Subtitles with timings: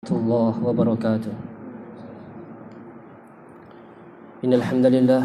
[0.00, 1.34] الله وبركاته.
[4.40, 5.24] إن الحمد لله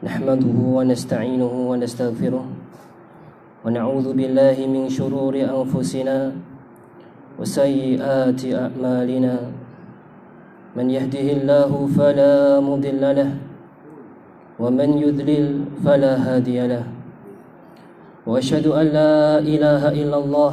[0.00, 2.44] نحمده ونستعينه ونستغفره
[3.64, 6.32] ونعوذ بالله من شرور أنفسنا
[7.36, 9.36] وسيئات أعمالنا.
[10.72, 11.70] من يهده الله
[12.00, 13.30] فلا مضل له
[14.56, 15.46] ومن يذلل
[15.84, 16.84] فلا هادي له.
[18.24, 20.52] وأشهد أن لا إله إلا الله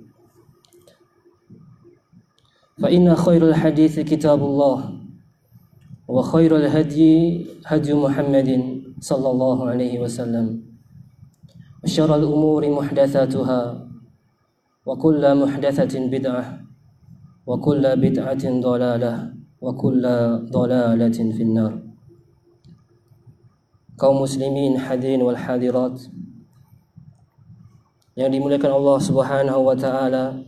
[2.81, 4.77] فإن خير الحديث كتاب الله
[6.07, 7.13] وخير الهدي
[7.65, 8.49] هدي محمد
[8.99, 10.47] صلى الله عليه وسلم.
[11.83, 13.61] وشر الأمور محدثاتها
[14.85, 16.45] وكل محدثة بدعة
[17.47, 19.13] وكل بدعة ضلالة
[19.61, 20.03] وكل
[20.51, 21.73] ضلالة في النار.
[24.01, 25.93] Kaum muslimin hadirin wal hadirat
[28.17, 30.41] yang dimuliakan Allah Subhanahu wa taala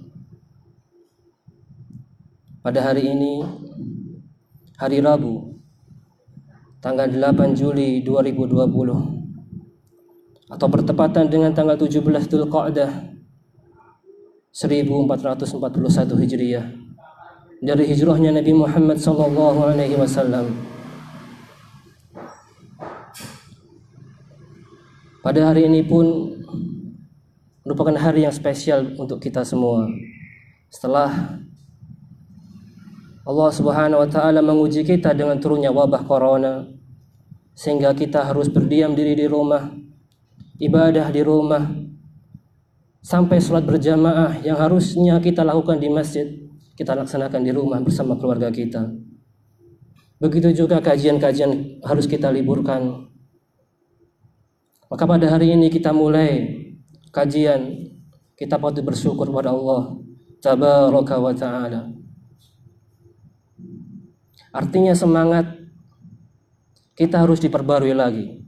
[2.63, 3.43] pada hari ini
[4.79, 5.59] hari Rabu
[6.79, 11.99] tanggal 8 Juli 2020 atau bertepatan dengan tanggal 17
[12.31, 12.91] Dzulqa'dah
[14.55, 16.71] 1441 Hijriah
[17.59, 18.95] dari hijrahnya Nabi Muhammad
[19.99, 20.55] wasallam
[25.23, 26.35] Pada hari ini pun
[27.63, 29.87] merupakan hari yang spesial untuk kita semua.
[30.67, 31.39] Setelah
[33.23, 36.67] Allah Subhanahu wa taala menguji kita dengan turunnya wabah corona
[37.55, 39.71] sehingga kita harus berdiam diri di rumah,
[40.59, 41.63] ibadah di rumah,
[42.99, 46.27] sampai sholat berjamaah yang harusnya kita lakukan di masjid,
[46.75, 48.91] kita laksanakan di rumah bersama keluarga kita.
[50.19, 53.07] Begitu juga kajian-kajian harus kita liburkan.
[54.91, 56.59] Maka pada hari ini kita mulai
[57.15, 57.87] kajian,
[58.35, 59.95] kita patut bersyukur kepada Allah
[60.43, 62.02] Tabaraka wa ta'ala
[64.53, 65.49] Artinya semangat
[66.93, 68.45] kita harus diperbarui lagi.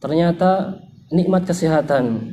[0.00, 0.80] Ternyata
[1.12, 2.32] nikmat kesehatan,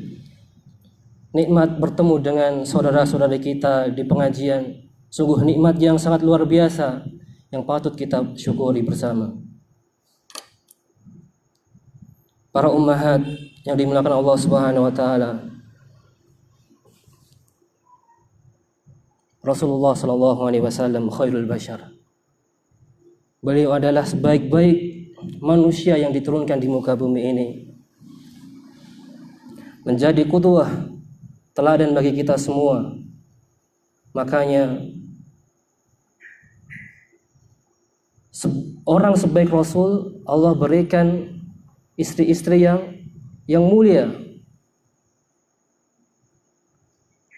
[1.36, 7.04] nikmat bertemu dengan saudara-saudara kita di pengajian, sungguh nikmat yang sangat luar biasa
[7.52, 9.36] yang patut kita syukuri bersama.
[12.50, 13.22] Para ummahat
[13.68, 15.32] yang dimuliakan Allah Subhanahu wa taala.
[19.46, 21.89] Rasulullah sallallahu alaihi wasallam khairul bashar.
[23.40, 25.00] Beliau adalah sebaik-baik
[25.40, 27.48] manusia yang diturunkan di muka bumi ini.
[29.88, 30.68] Menjadi kutuah
[31.56, 33.00] teladan bagi kita semua.
[34.12, 34.84] Makanya
[38.84, 41.40] orang sebaik Rasul Allah berikan
[41.96, 42.96] istri-istri yang
[43.48, 44.12] yang mulia.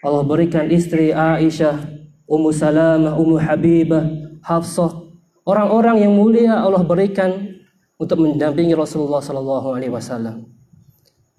[0.02, 1.78] Allah berikan istri Aisyah,
[2.26, 4.02] Ummu Salamah, Ummu Habibah,
[4.42, 5.01] Hafsah,
[5.42, 7.58] Orang-orang yang mulia Allah berikan
[7.98, 10.46] untuk mendampingi Rasulullah sallallahu alaihi wasallam.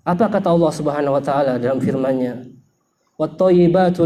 [0.03, 2.43] Apa kata Allah Subhanahu wa taala dalam firman-Nya?
[3.15, 4.03] Wat-thayyibatu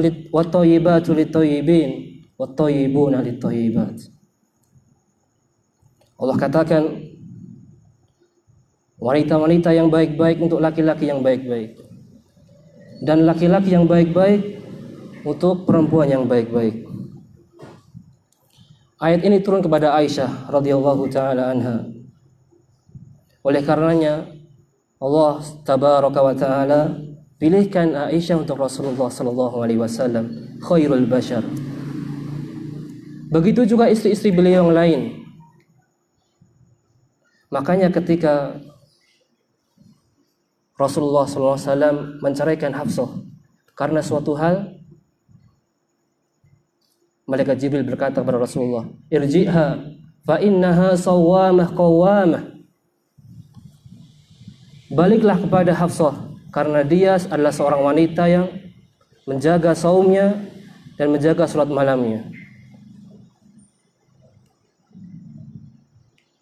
[1.18, 1.90] lit-thayyibin
[2.38, 3.98] wat-thayyibuna lit-thayyibat.
[6.18, 6.84] Allah katakan
[9.02, 11.78] wanita-wanita yang baik-baik untuk laki-laki yang baik-baik
[13.06, 14.62] dan laki-laki yang baik-baik
[15.22, 16.87] untuk perempuan yang baik-baik.
[18.98, 21.86] Ayat ini turun kepada Aisyah radhiyallahu taala anha.
[23.46, 24.26] Oleh karenanya
[24.98, 26.98] Allah tabaraka wa taala
[27.38, 31.46] pilihkan Aisyah untuk Rasulullah sallallahu alaihi wasallam khairul bashar.
[33.30, 35.02] Begitu juga istri-istri beliau yang lain.
[37.54, 38.58] Makanya ketika
[40.74, 43.14] Rasulullah wasallam menceraikan Hafsah
[43.78, 44.77] karena suatu hal
[47.28, 49.84] Malaikat Jibril berkata kepada Rasulullah, "Irji'ha
[50.24, 52.56] fa innaha sawamah qawamah."
[54.88, 56.16] Baliklah kepada Hafsah
[56.56, 58.48] karena dia adalah seorang wanita yang
[59.28, 60.40] menjaga saumnya
[60.96, 62.24] dan menjaga sholat malamnya.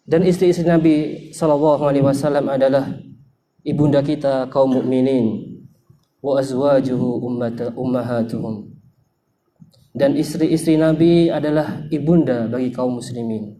[0.06, 0.94] Dan istri-istri Nabi
[1.34, 2.94] Shallallahu Alaihi Wasallam adalah
[3.66, 5.50] ibunda kita kaum mukminin
[6.22, 7.26] wa azwajuhu
[7.74, 8.75] ummahatuhum
[9.96, 13.56] dan istri-istri Nabi adalah ibunda bagi kaum muslimin.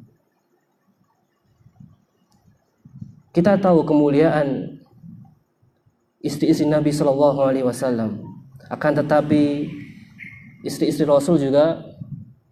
[3.32, 4.80] Kita tahu kemuliaan
[6.20, 8.20] istri-istri Nabi Shallallahu Alaihi Wasallam.
[8.68, 9.72] Akan tetapi
[10.60, 11.80] istri-istri Rasul juga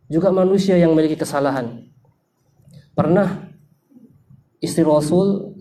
[0.09, 1.85] juga manusia yang memiliki kesalahan.
[2.97, 3.53] Pernah
[4.65, 5.53] istri Rasul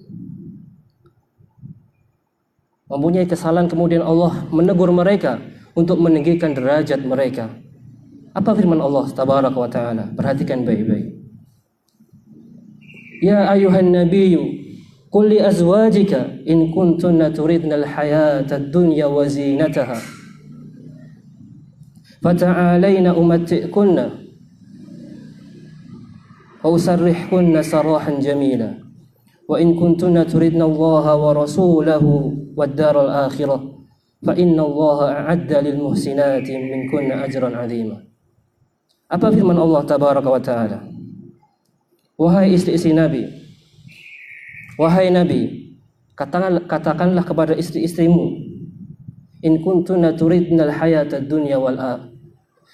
[2.88, 5.44] mempunyai kesalahan kemudian Allah menegur mereka
[5.76, 7.63] untuk meninggikan derajat mereka.
[8.34, 10.10] Apa firman Allah tabaraka wa taala?
[10.18, 11.08] Perhatikan baik-baik.
[13.22, 14.64] Ya ayuhan nabiyyu
[15.14, 20.02] qul li azwajika in kuntunna turidna al-hayata ad-dunya wa zinataha
[22.26, 24.06] fata'alayna umatti'kunna
[26.66, 28.74] wa usarrihkunna sarahan jamila
[29.46, 33.62] wa in kuntunna turidna Allah wa rasulahu wad-dar al-akhirah
[34.26, 34.98] fa inna Allah
[35.30, 38.02] a'adda lil muhsinati minkunna ajran 'azima
[39.14, 40.82] apa firman Allah tabaraka wa taala?
[42.18, 43.30] Wahai istri-istri Nabi,
[44.82, 45.70] wahai Nabi,
[46.18, 48.42] katakanlah, katakanlah kepada istri-istrimu,
[49.46, 51.78] in kuntunna turidnal hayata dunya wal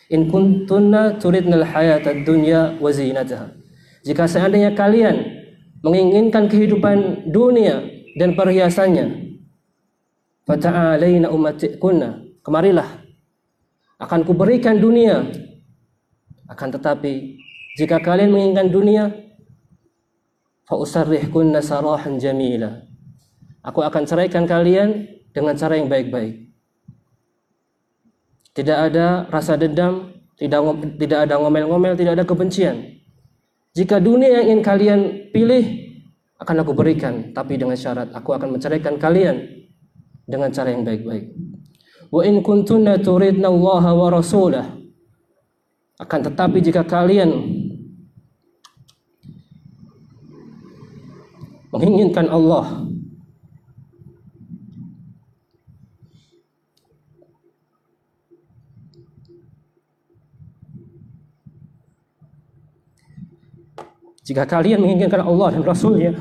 [0.07, 3.51] in kuntunna turidnal hayata dunya wa zinataha.
[4.07, 5.27] Jika seandainya kalian
[5.83, 7.83] menginginkan kehidupan dunia
[8.15, 9.39] dan perhiasannya,
[10.47, 12.87] fata'alaina ummatikunna, kemarilah
[13.99, 15.27] akan kuberikan dunia
[16.49, 17.37] akan tetapi
[17.77, 19.03] jika kalian menginginkan dunia,
[20.65, 22.81] fausarrihkunna sarahan jamila.
[23.61, 26.49] Aku akan ceraikan kalian dengan cara yang baik-baik.
[28.57, 30.09] Tidak ada rasa dendam,
[30.41, 30.59] tidak
[30.97, 32.97] tidak ada ngomel-ngomel, tidak ada kebencian.
[33.77, 34.99] Jika dunia yang ingin kalian
[35.29, 35.63] pilih,
[36.41, 39.37] akan aku berikan, tapi dengan syarat aku akan menceraikan kalian
[40.25, 41.29] dengan cara yang baik-baik.
[42.09, 44.78] Wa in kuntunna turidna Allah wa rasulah
[45.99, 47.29] akan tetapi jika kalian
[51.75, 52.89] menginginkan Allah
[64.29, 66.13] Jika kalian menginginkan Allah dan Rasulnya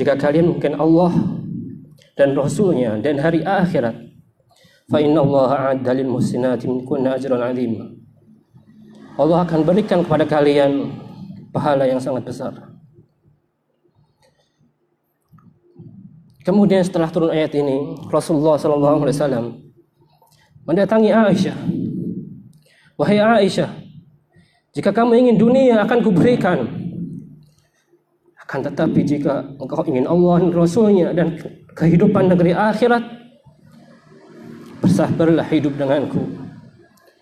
[0.00, 1.12] Jika kalian mungkin Allah
[2.16, 3.92] dan Rasulnya dan hari akhirat,
[4.88, 7.84] fa inna Allah a'adda lil muhsinati minkunna ajran 'azima.
[9.20, 10.88] Allah akan berikan kepada kalian
[11.52, 12.56] pahala yang sangat besar.
[16.48, 19.46] Kemudian setelah turun ayat ini, Rasulullah sallallahu alaihi wasallam
[20.64, 21.56] mendatangi Aisyah.
[22.96, 23.68] Wahai Aisyah,
[24.72, 26.79] jika kamu ingin dunia akan kuberikan
[28.50, 31.38] akan tetapi jika engkau ingin Allah dan Rasulnya dan
[31.78, 32.98] kehidupan negeri akhirat,
[34.82, 36.18] bersabarlah hidup denganku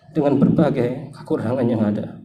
[0.09, 2.17] dengan berbagai kekurangan yang ada.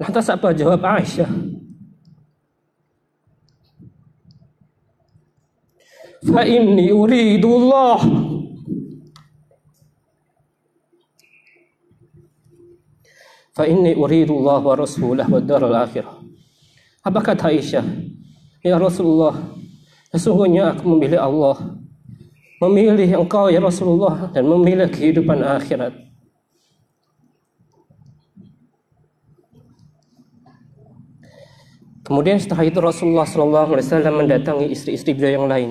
[0.00, 1.28] Lantas apa jawab Aisyah?
[6.24, 8.00] Fa inni uridullah
[13.58, 16.14] fa inni uridu Allah wa rasulah wa daral akhirah.
[17.02, 17.82] Apa kata Aisyah?
[18.62, 19.34] Ya Rasulullah,
[20.14, 21.74] sesungguhnya aku memilih Allah,
[22.62, 25.90] memilih engkau ya Rasulullah dan memilih kehidupan akhirat.
[32.06, 33.84] Kemudian setelah itu Rasulullah SAW
[34.24, 35.70] mendatangi istri-istri beliau yang lain.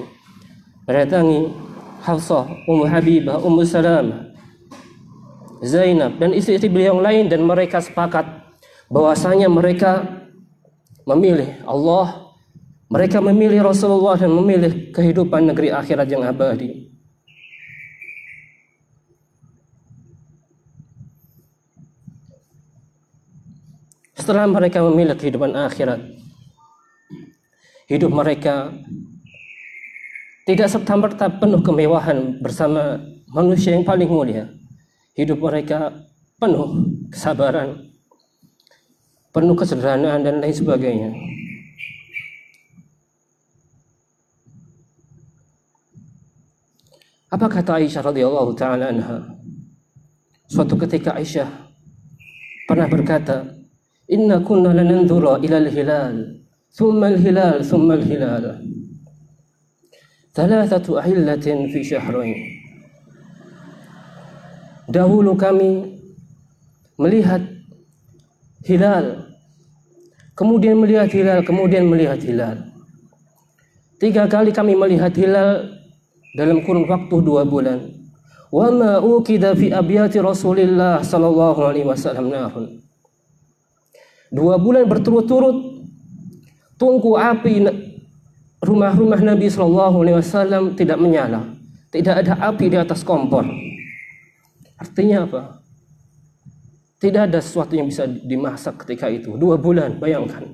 [0.86, 1.50] Mendatangi
[2.04, 4.27] Hafsah, Ummu Habibah, Ummu Salamah,
[5.64, 8.26] Zainab dan istri-istri beliau yang lain dan mereka sepakat
[8.88, 10.06] bahwasanya mereka
[11.08, 12.36] memilih Allah,
[12.92, 16.92] mereka memilih Rasulullah dan memilih kehidupan negeri akhirat yang abadi.
[24.20, 26.04] Setelah mereka memilih kehidupan akhirat,
[27.88, 28.76] hidup mereka
[30.44, 33.00] tidak serta-merta penuh kemewahan bersama
[33.32, 34.52] manusia yang paling mulia.
[35.18, 35.90] Hidup mereka
[36.38, 37.90] penuh kesabaran,
[39.34, 41.10] penuh kesederhanaan dan lain sebagainya.
[47.28, 49.20] Apa kata Aisyah radhiyallahu taala anha?
[50.48, 51.50] Suatu ketika Aisyah
[52.70, 53.58] pernah berkata,
[54.08, 56.16] "Inna kunna lananzura ila al-hilal,
[56.72, 58.64] thumma al-hilal, thumma al-hilal."
[60.32, 62.57] Thalathatu ahillatin fi syahrain.
[64.88, 66.00] Dahulu kami
[66.96, 67.44] melihat
[68.64, 69.36] hilal,
[70.32, 72.72] kemudian melihat hilal, kemudian melihat hilal.
[74.00, 75.76] Tiga kali kami melihat hilal
[76.40, 77.84] dalam kurun waktu dua bulan.
[78.48, 82.32] Wa ma ukida fi abyati Rasulillah sallallahu alaihi wasallam.
[84.32, 85.84] Dua bulan berturut-turut
[86.80, 87.68] tungku api
[88.64, 91.44] rumah-rumah Nabi sallallahu alaihi wasallam tidak menyala.
[91.92, 93.44] Tidak ada api di atas kompor.
[94.78, 95.42] Artinya apa?
[96.98, 99.38] Tidak ada sesuatu yang bisa dimasak ketika itu.
[99.38, 100.50] Dua bulan, bayangkan.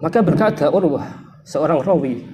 [0.00, 1.08] Maka berkata Urwah,
[1.48, 2.24] seorang rawi,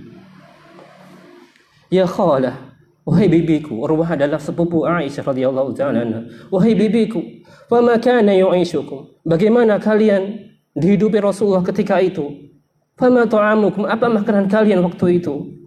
[1.90, 2.54] Ya khalah,
[3.02, 6.26] wahai bibiku, Urwah adalah sepupu Aisyah radhiyallahu taala.
[6.50, 7.22] Wahai bibiku,
[7.66, 9.22] fama kana yu'ishukum?
[9.26, 12.50] Bagaimana kalian dihidupi Rasulullah ketika itu?
[12.94, 13.86] Fama ta'amukum?
[13.86, 15.59] Apa makanan kalian waktu itu?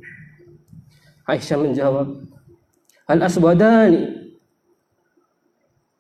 [1.24, 2.08] Aisyah menjawab,
[3.08, 4.24] Al-aswadani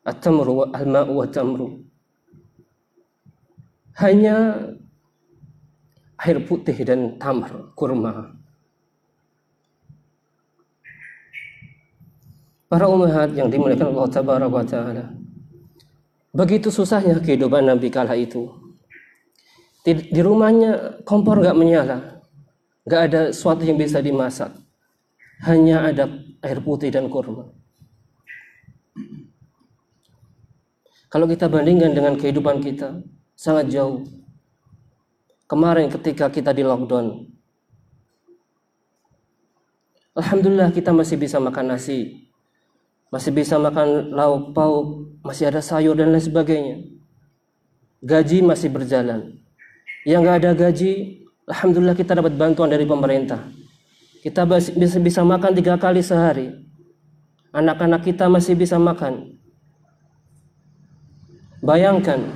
[0.03, 1.79] At-tamru al-ma'u wa tamru
[3.99, 4.59] Hanya
[6.23, 8.31] air putih dan tamar, kurma.
[12.71, 15.05] Para umat yang dimuliakan Allah Tabaraka wa Ta'ala.
[16.33, 18.49] Begitu susahnya kehidupan Nabi kala itu.
[19.85, 21.97] Di, di rumahnya kompor nggak menyala.
[22.83, 24.62] nggak ada sesuatu yang bisa dimasak.
[25.43, 26.07] Hanya ada
[26.39, 27.51] air putih dan kurma.
[31.11, 33.03] Kalau kita bandingkan dengan kehidupan kita,
[33.37, 34.01] sangat jauh
[35.45, 37.29] kemarin ketika kita di lockdown.
[40.17, 42.29] Alhamdulillah kita masih bisa makan nasi,
[43.13, 46.75] masih bisa makan lauk pauk, masih ada sayur dan lain sebagainya.
[48.01, 49.37] Gaji masih berjalan.
[50.05, 50.91] Yang nggak ada gaji,
[51.45, 53.62] Alhamdulillah kita dapat bantuan dari pemerintah.
[54.23, 56.47] Kita bisa bisa makan tiga kali sehari.
[57.51, 59.35] Anak-anak kita masih bisa makan.
[61.59, 62.31] Bayangkan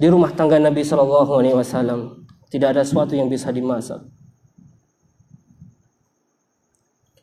[0.00, 4.00] di rumah tangga Nabi Shallallahu Alaihi Wasallam tidak ada sesuatu yang bisa dimasak.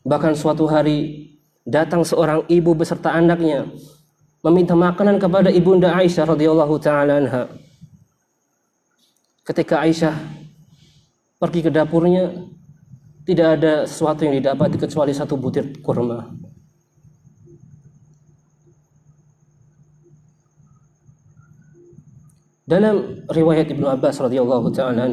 [0.06, 1.30] Bahkan suatu hari
[1.66, 3.66] datang seorang ibu beserta anaknya
[4.46, 7.44] meminta makanan kepada ibunda Aisyah radhiyallahu taala anha.
[9.46, 10.14] Ketika Aisyah
[11.38, 12.30] pergi ke dapurnya,
[13.26, 16.30] tidak ada sesuatu yang didapat kecuali satu butir kurma.
[22.66, 25.12] Dalam riwayat Ibnu Abbas radhiyallahu taala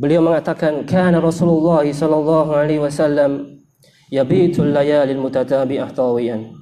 [0.00, 3.60] beliau mengatakan kana Rasulullah sallallahu alaihi wasallam
[4.08, 6.56] yabitul layalil mutatabi'ah tawiyan.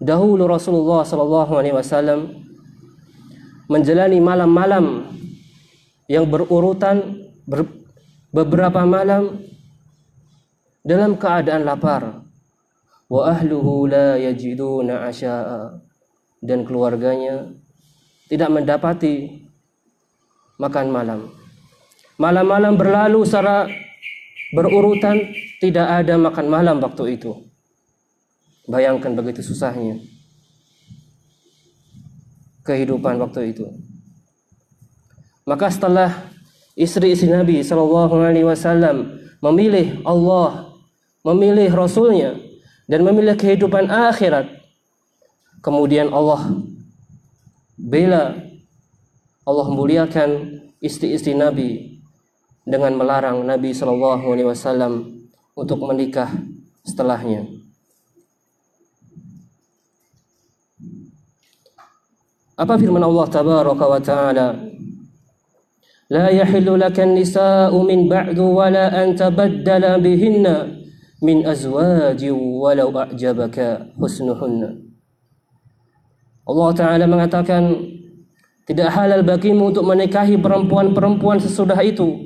[0.00, 2.32] Dahulu Rasulullah sallallahu alaihi wasallam
[3.68, 5.04] menjalani malam-malam
[6.08, 7.64] yang berurutan ber,
[8.34, 9.38] beberapa malam
[10.82, 12.26] dalam keadaan lapar
[13.06, 15.78] wa ahluhu la yajiduna asya'a
[16.42, 17.54] dan keluarganya
[18.26, 19.46] tidak mendapati
[20.58, 21.20] makan malam.
[22.18, 23.70] Malam-malam berlalu secara
[24.54, 25.18] berurutan,
[25.62, 27.38] tidak ada makan malam waktu itu.
[28.66, 29.98] Bayangkan begitu susahnya
[32.64, 33.66] kehidupan waktu itu.
[35.44, 36.33] Maka setelah
[36.74, 40.74] istri-istri Nabi Shallallahu Alaihi Wasallam memilih Allah,
[41.22, 42.38] memilih Rasulnya,
[42.90, 44.50] dan memilih kehidupan akhirat,
[45.64, 46.60] kemudian Allah
[47.74, 48.38] Bela
[49.44, 52.00] Allah muliakan istri-istri Nabi
[52.64, 54.92] dengan melarang Nabi Shallallahu Alaihi Wasallam
[55.52, 56.32] untuk menikah
[56.86, 57.44] setelahnya.
[62.54, 64.73] Apa firman Allah Tabaraka wa Taala?
[66.09, 70.45] لا يحل لك النساء من بعد ولا أن تبدل بهن
[71.21, 73.57] من أزواج ولو أعجبك
[73.93, 74.61] حسنهن
[76.49, 77.77] Allah Ta'ala mengatakan
[78.65, 82.25] tidak halal bagimu untuk menikahi perempuan-perempuan sesudah itu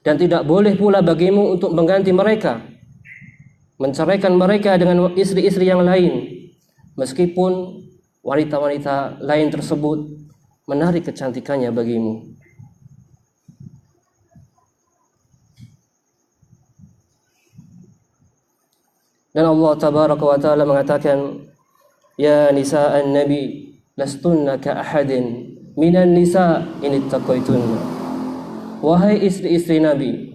[0.00, 2.64] dan tidak boleh pula bagimu untuk mengganti mereka
[3.76, 6.32] menceraikan mereka dengan istri-istri yang lain
[6.96, 7.84] meskipun
[8.24, 10.25] wanita-wanita lain tersebut
[10.67, 12.27] menarik kecantikannya bagimu.
[19.31, 21.47] Dan Allah tabaraka wa taala mengatakan,
[22.19, 27.79] "Ya nisa'an nabi, lastunna ka ahadin minan nisa in ittaqaitunna."
[28.77, 30.29] Wahai istri-istri Nabi,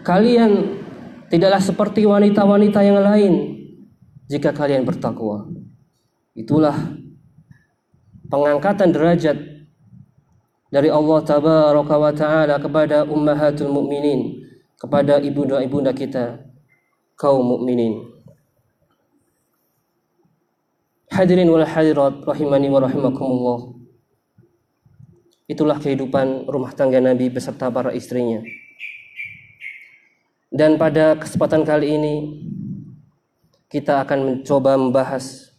[0.00, 0.80] kalian
[1.28, 3.32] tidaklah seperti wanita-wanita yang lain
[4.32, 5.44] jika kalian bertakwa.
[6.32, 6.95] Itulah
[8.26, 9.36] pengangkatan derajat
[10.70, 14.42] dari Allah tabaraka wa taala kepada ummahatul mukminin,
[14.76, 16.42] kepada ibunda-ibunda kita
[17.14, 18.02] kaum mukminin.
[21.08, 23.58] Hadirin wal hadirat rahimani wa rahimakumullah.
[25.46, 28.42] Itulah kehidupan rumah tangga Nabi beserta para istrinya.
[30.50, 32.14] Dan pada kesempatan kali ini
[33.70, 35.54] kita akan mencoba membahas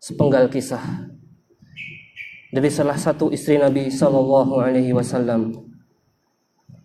[0.00, 1.15] sepenggal kisah
[2.50, 5.54] dari salah satu istri Nabi Sallallahu Alaihi Wasallam.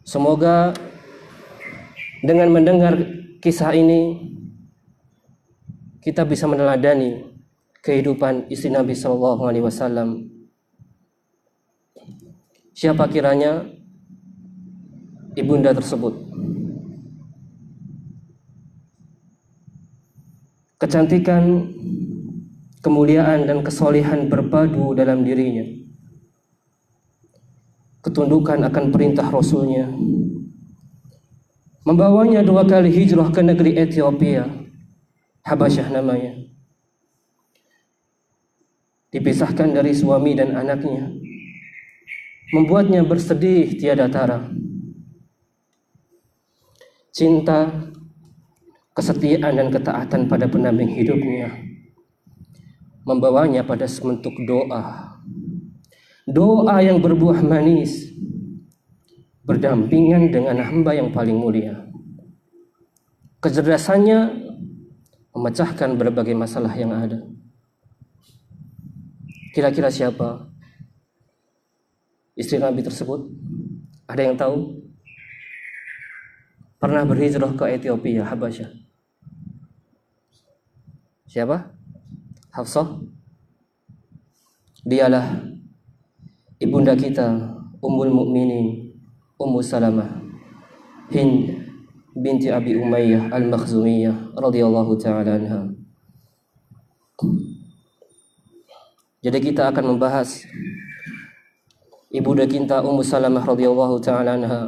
[0.02, 0.74] Semoga
[2.26, 2.98] dengan mendengar
[3.42, 4.32] kisah ini
[6.02, 7.30] kita bisa meneladani
[7.82, 10.30] kehidupan istri Nabi Shallallahu Alaihi Wasallam.
[12.74, 13.66] Siapa kiranya
[15.38, 16.18] ibunda tersebut?
[20.82, 21.70] Kecantikan,
[22.82, 25.64] kemuliaan dan kesolehan berpadu dalam dirinya.
[28.02, 29.86] Ketundukan akan perintah Rasulnya,
[31.86, 34.50] membawanya dua kali hijrah ke negeri Ethiopia,
[35.46, 36.34] Habasyah namanya.
[39.14, 41.14] Dipisahkan dari suami dan anaknya,
[42.58, 44.50] membuatnya bersedih tiada tara.
[47.12, 47.70] Cinta,
[48.98, 51.71] kesetiaan dan ketaatan pada pendamping hidupnya
[53.06, 55.18] membawanya pada sementuk doa.
[56.30, 58.14] Doa yang berbuah manis
[59.42, 61.90] berdampingan dengan hamba yang paling mulia.
[63.42, 64.38] Kecerdasannya
[65.34, 67.26] memecahkan berbagai masalah yang ada.
[69.52, 70.48] Kira-kira siapa
[72.38, 73.28] istri Nabi tersebut?
[74.06, 74.78] Ada yang tahu?
[76.78, 78.70] Pernah berhijrah ke Ethiopia, Habasyah.
[81.30, 81.81] Siapa?
[82.52, 83.00] Hafsah.
[84.84, 85.48] Dialah
[86.60, 88.92] ibunda kita, Ummul Mukminin,
[89.42, 90.22] Ummu Salamah
[91.12, 91.50] Hind
[92.16, 95.68] binti Abi Umayyah Al-Makhzumiyah radhiyallahu taala anha.
[99.22, 100.48] Jadi kita akan membahas
[102.14, 104.62] ibunda kita Ummu Salamah radhiyallahu taala anha.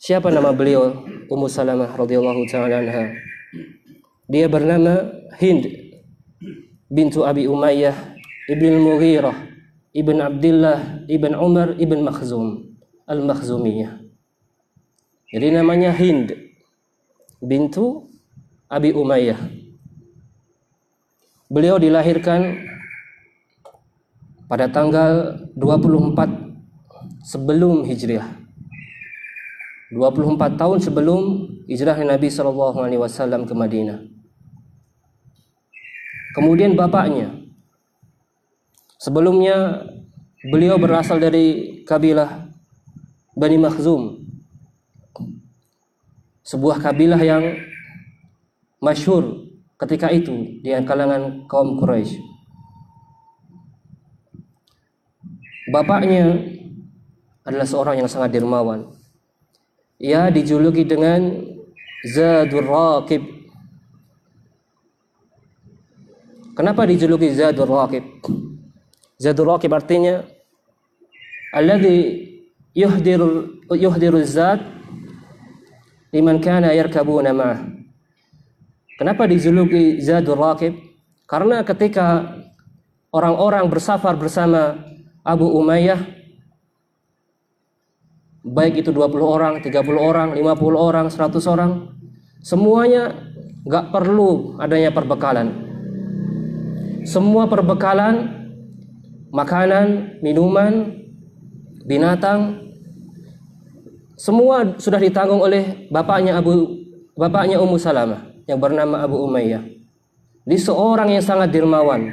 [0.00, 3.27] Siapa nama beliau Ummu Salamah radhiyallahu taala anha?
[4.28, 5.08] Dia bernama
[5.40, 5.64] Hind
[6.92, 7.96] bintu Abi Umayyah
[8.52, 9.32] ibn Mughirah
[9.96, 12.76] Ibn Abdullah Ibn Umar Ibn Makhzum
[13.08, 14.04] Al-Makhzumiyah.
[15.32, 16.36] Jadi namanya Hind
[17.40, 18.04] bintu
[18.68, 19.40] Abi Umayyah.
[21.48, 22.68] Beliau dilahirkan
[24.44, 28.28] pada tanggal 24 sebelum Hijriah.
[29.88, 34.17] 24 tahun sebelum hijrah Nabi Shallallahu Alaihi Wasallam ke Madinah.
[36.38, 37.38] Kemudian bapaknya
[38.98, 39.86] Sebelumnya
[40.42, 42.50] beliau berasal dari kabilah
[43.38, 44.26] Bani Makhzum.
[46.42, 47.62] Sebuah kabilah yang
[48.82, 49.46] masyhur
[49.78, 52.18] ketika itu di kalangan kaum Quraisy.
[55.70, 56.42] Bapaknya
[57.46, 58.98] adalah seorang yang sangat dermawan.
[60.02, 61.38] Ia dijuluki dengan
[62.02, 63.37] Zadur Raqib.
[66.58, 68.02] Kenapa dijuluki Zadur Raqib?
[69.14, 70.26] Zadul Raqib artinya
[71.54, 72.26] alladhi
[72.74, 74.58] yuhdiru yuhdiru zat
[76.10, 77.62] liman kana yarkabuna ma'ah.
[78.98, 80.74] Kenapa dijuluki Zadul Raqib?
[81.30, 82.26] Karena ketika
[83.14, 84.82] orang-orang bersafar bersama
[85.22, 86.02] Abu Umayyah
[88.42, 91.70] baik itu 20 orang, 30 orang, 50 orang, 100 orang,
[92.42, 93.14] semuanya
[93.62, 95.67] nggak perlu adanya perbekalan.
[97.08, 98.28] Semua perbekalan
[99.32, 100.92] makanan, minuman,
[101.88, 102.68] binatang
[104.12, 106.68] semua sudah ditanggung oleh bapaknya Abu
[107.16, 109.64] bapaknya Ummu Salamah yang bernama Abu Umayyah.
[110.44, 112.12] Dia seorang yang sangat dermawan.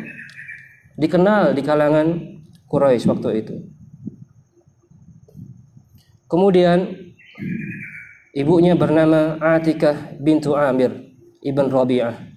[0.95, 2.07] Dikenal di kalangan
[2.71, 3.55] Quraisy waktu itu.
[6.31, 6.87] Kemudian
[8.31, 10.95] ibunya bernama Atikah bintu Amir
[11.43, 12.34] ibn Rabi'ah.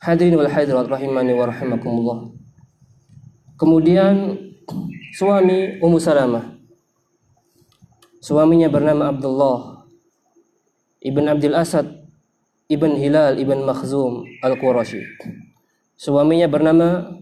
[0.00, 2.18] Hadirin wal hadirat rahimani wa rahimakumullah.
[3.60, 4.32] Kemudian
[5.12, 6.56] suami Ummu Salamah.
[8.24, 9.84] Suaminya bernama Abdullah
[11.04, 11.84] ibn Abdul Asad
[12.72, 15.04] ibn Hilal ibn Makhzum al-Qurashi.
[16.00, 17.20] Suaminya bernama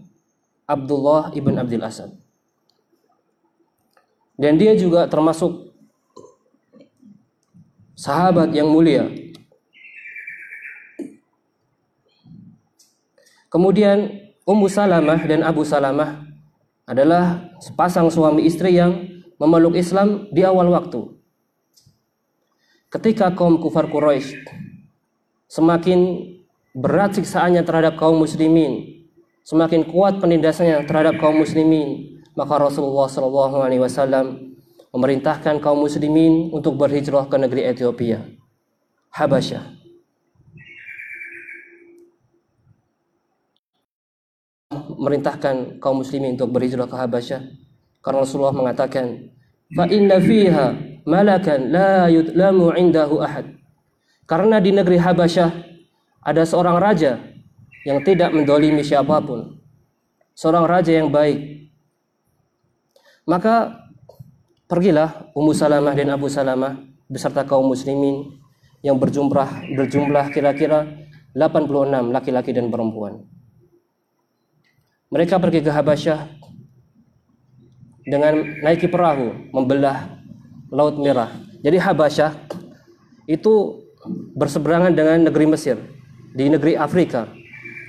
[0.63, 2.15] Abdullah ibn Abdul Asad.
[4.39, 5.75] Dan dia juga termasuk
[7.99, 9.11] sahabat yang mulia.
[13.49, 16.25] Kemudian Ummu Salamah dan Abu Salamah
[16.85, 19.09] adalah sepasang suami istri yang
[19.41, 21.17] memeluk Islam di awal waktu.
[22.89, 24.41] Ketika kaum kufar Quraisy
[25.45, 26.29] semakin
[26.73, 29.05] berat siksaannya terhadap kaum muslimin,
[29.45, 34.57] semakin kuat penindasannya terhadap kaum muslimin, maka Rasulullah Shallallahu Alaihi Wasallam
[34.93, 38.25] memerintahkan kaum muslimin untuk berhijrah ke negeri Ethiopia,
[39.13, 39.78] Habasyah.
[45.09, 47.41] Merintahkan kaum muslimin untuk berhijrah ke Habasyah
[48.05, 49.33] karena Rasulullah mengatakan,
[49.73, 50.77] "Fa inna fiha
[51.09, 53.57] malakan la yutlamu indahu ahad."
[54.29, 55.49] Karena di negeri Habasyah
[56.21, 57.17] ada seorang raja
[57.89, 59.57] yang tidak mendolimi siapa pun.
[60.37, 61.73] Seorang raja yang baik,
[63.25, 63.81] maka
[64.69, 66.77] pergilah Ummu Salamah dan Abu Salamah
[67.09, 68.37] beserta kaum muslimin
[68.85, 70.85] yang berjumlah berjumlah kira-kira
[71.33, 73.25] 86 laki-laki dan perempuan.
[75.09, 76.29] Mereka pergi ke Habasyah
[78.05, 80.21] dengan naiki perahu membelah
[80.69, 81.33] Laut Merah.
[81.65, 82.37] Jadi Habasyah
[83.25, 83.81] itu
[84.37, 85.81] berseberangan dengan negeri Mesir
[86.37, 87.25] di negeri Afrika.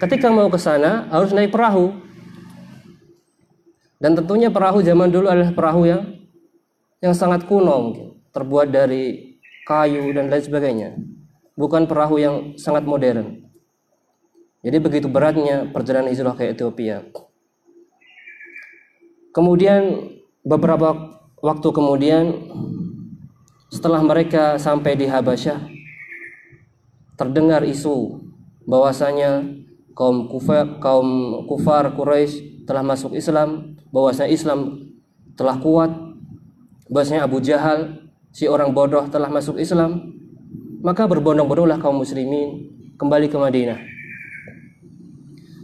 [0.01, 1.93] Ketika mau ke sana harus naik perahu
[4.01, 6.03] dan tentunya perahu zaman dulu adalah perahu yang
[7.05, 9.37] yang sangat kuno mungkin, terbuat dari
[9.69, 10.97] kayu dan lain sebagainya.
[11.53, 13.50] Bukan perahu yang sangat modern.
[14.61, 17.01] Jadi begitu beratnya perjalanan hijrah ke Ethiopia.
[19.33, 20.11] Kemudian
[20.45, 22.25] beberapa waktu kemudian
[23.73, 25.65] setelah mereka sampai di Habasyah
[27.17, 28.21] terdengar isu
[28.69, 29.45] bahwasanya
[29.97, 34.61] kaum kufar kaum kufar Quraisy telah masuk Islam bahwasanya Islam
[35.35, 35.91] telah kuat,
[36.93, 40.15] bahwasanya Abu Jahal si orang bodoh telah masuk Islam,
[40.85, 42.71] maka berbondong-bondonglah kaum muslimin
[43.01, 44.00] kembali ke Madinah.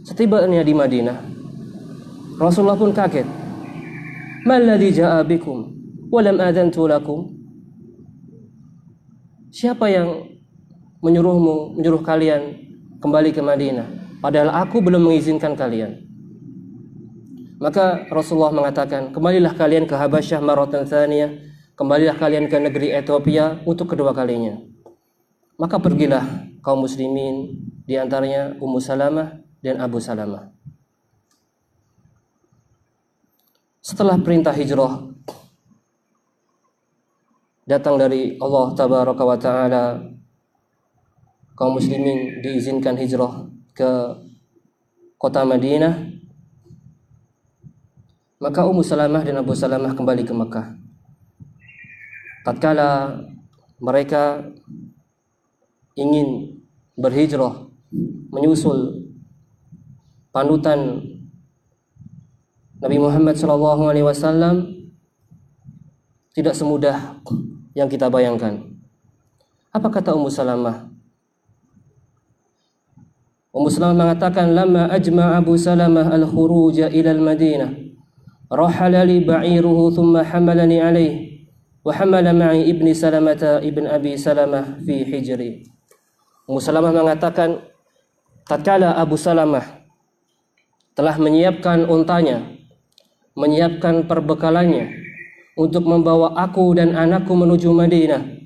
[0.07, 1.19] Setibanya di Madinah,
[2.39, 3.27] Rasulullah pun kaget.
[4.47, 5.67] Maladhi ja'a bikum
[6.07, 7.27] walam adantu lakum?
[9.51, 10.31] Siapa yang
[11.03, 12.55] menyuruhmu, menyuruh kalian
[13.03, 13.87] kembali ke Madinah?
[14.23, 15.99] Padahal aku belum mengizinkan kalian.
[17.59, 21.35] Maka Rasulullah mengatakan, kembalilah kalian ke Habasyah maratan tsaniyah,
[21.75, 24.55] kembalilah kalian ke negeri Ethiopia untuk kedua kalinya.
[25.59, 30.51] Maka pergilah kaum muslimin di antaranya Ummu Salamah dan Abu Salamah.
[33.79, 35.07] Setelah perintah hijrah
[37.63, 39.83] datang dari Allah tabaraka wa taala
[41.55, 43.91] kaum muslimin diizinkan hijrah ke
[45.15, 46.17] kota Madinah
[48.37, 50.77] maka Ummu Salamah dan Abu Salamah kembali ke Mekah.
[52.45, 53.17] Tatkala
[53.81, 54.45] mereka
[55.97, 56.61] ingin
[56.93, 57.65] berhijrah
[58.29, 59.06] menyusul
[60.37, 61.01] panutan
[62.77, 64.69] Nabi Muhammad Shallallahu Alaihi Wasallam
[66.37, 67.17] tidak semudah
[67.73, 68.61] yang kita bayangkan.
[69.73, 70.93] Apa kata Ummu Salamah?
[73.49, 77.73] Ummu Salamah mengatakan, "Lama ajma Abu Salamah al-khuruja ila al-Madinah,
[78.53, 81.11] rahala li ba'iruhu thumma hamalani alayh
[81.81, 85.65] wa hamala ma'i ibni Salamah ibn Abi Salamah fi hijri."
[86.45, 87.57] Ummu Salamah mengatakan,
[88.45, 89.86] tatkala Abu Salamah
[90.97, 92.57] telah menyiapkan untanya
[93.37, 94.97] menyiapkan perbekalannya
[95.53, 98.37] untuk membawa aku dan anakku menuju Madinah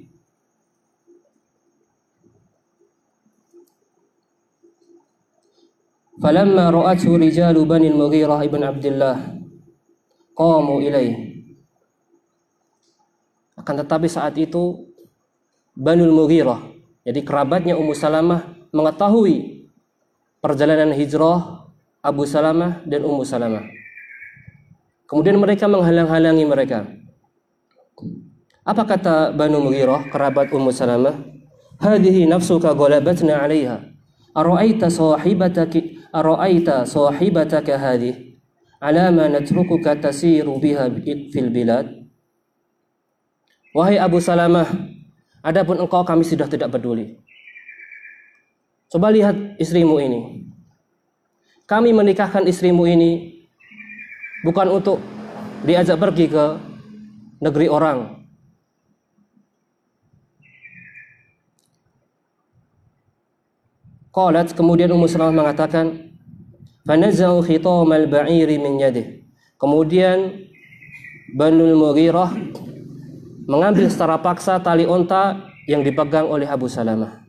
[6.21, 9.17] Falamma ra'athu rijalu Bani Mughirah ibn Abdullah
[10.37, 11.17] qamu ilaih.
[13.57, 14.85] Akan tetapi saat itu
[15.73, 16.61] Banul Mughirah,
[17.09, 19.65] jadi kerabatnya Ummu Salamah mengetahui
[20.45, 21.60] perjalanan hijrah
[22.01, 23.65] Abu Salamah dan Ummu Salamah.
[25.05, 26.89] Kemudian mereka menghalang-halangi mereka.
[28.65, 31.17] Apa kata Banu Mughirah, kerabat Ummu Salamah?
[31.81, 33.85] Hadihi nafsuka ghalabatna 'alaiha.
[34.31, 38.31] Ara'aita sahibataki ara'aita sahibataka hadhihi
[38.81, 41.87] alama natrukuka tasiru biha fil bilad
[43.71, 44.67] Wahai Abu Salamah
[45.39, 47.15] adapun engkau kami sudah tidak peduli
[48.91, 50.50] Coba lihat istrimu ini
[51.71, 53.47] kami menikahkan istrimu ini
[54.43, 54.99] bukan untuk
[55.63, 56.45] diajak pergi ke
[57.39, 58.19] negeri orang.
[64.11, 66.11] Qalat kemudian Ummu Salamah mengatakan
[66.83, 69.23] fanazau khitamal ba'iri min yadih.
[69.55, 70.43] Kemudian
[71.31, 72.35] Banul Mughirah
[73.47, 75.39] mengambil secara paksa tali onta
[75.71, 77.23] yang dipegang oleh Abu Salamah.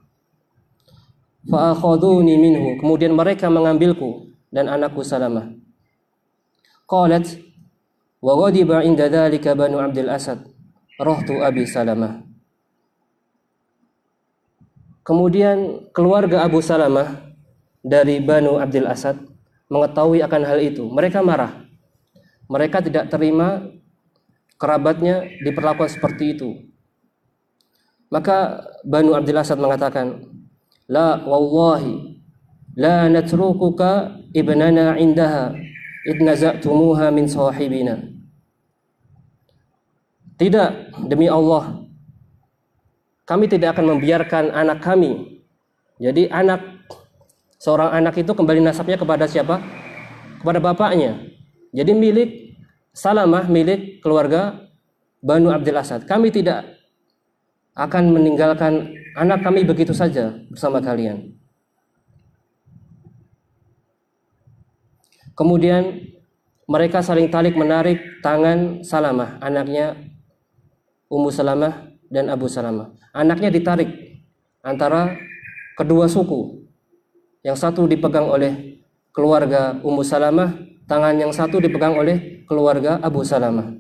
[1.46, 2.82] Fa'akhaduni minhu.
[2.82, 5.50] Kemudian mereka mengambilku dan anakku Salamah.
[6.84, 7.40] Qalat
[8.20, 10.44] wa ghadiba inda dhalika Banu Abdul Asad.
[11.00, 12.22] Rohtu Abi Salamah.
[15.02, 17.34] Kemudian keluarga Abu Salamah
[17.82, 19.18] dari Banu Abdul Asad
[19.66, 20.86] mengetahui akan hal itu.
[20.86, 21.66] Mereka marah.
[22.46, 23.66] Mereka tidak terima
[24.60, 26.50] kerabatnya diperlakukan seperti itu.
[28.12, 30.22] Maka Banu Abdul Asad mengatakan,
[30.86, 32.20] "La wallahi
[32.78, 35.54] la natrukuka ibnana indaha
[36.08, 38.00] idnaza'tumuha min sahibina."
[40.40, 41.86] Tidak, demi Allah,
[43.22, 45.44] kami tidak akan membiarkan anak kami.
[46.02, 46.60] Jadi anak
[47.62, 49.62] seorang anak itu kembali nasabnya kepada siapa?
[50.42, 51.14] Kepada bapaknya.
[51.70, 52.30] Jadi milik
[52.92, 54.68] Salamah milik keluarga
[55.24, 56.04] Banu Abdul Asad.
[56.04, 56.76] Kami tidak
[57.72, 61.32] akan meninggalkan anak kami begitu saja bersama kalian.
[65.32, 66.12] Kemudian
[66.68, 69.96] mereka saling talik menarik tangan Salamah, anaknya
[71.12, 72.92] Ummu Salamah dan Abu Salamah.
[73.12, 73.88] Anaknya ditarik
[74.64, 75.16] antara
[75.76, 76.64] kedua suku.
[77.42, 80.54] Yang satu dipegang oleh keluarga Ummu Salamah,
[80.88, 83.74] tangan yang satu dipegang oleh keluarga Abu Salamah.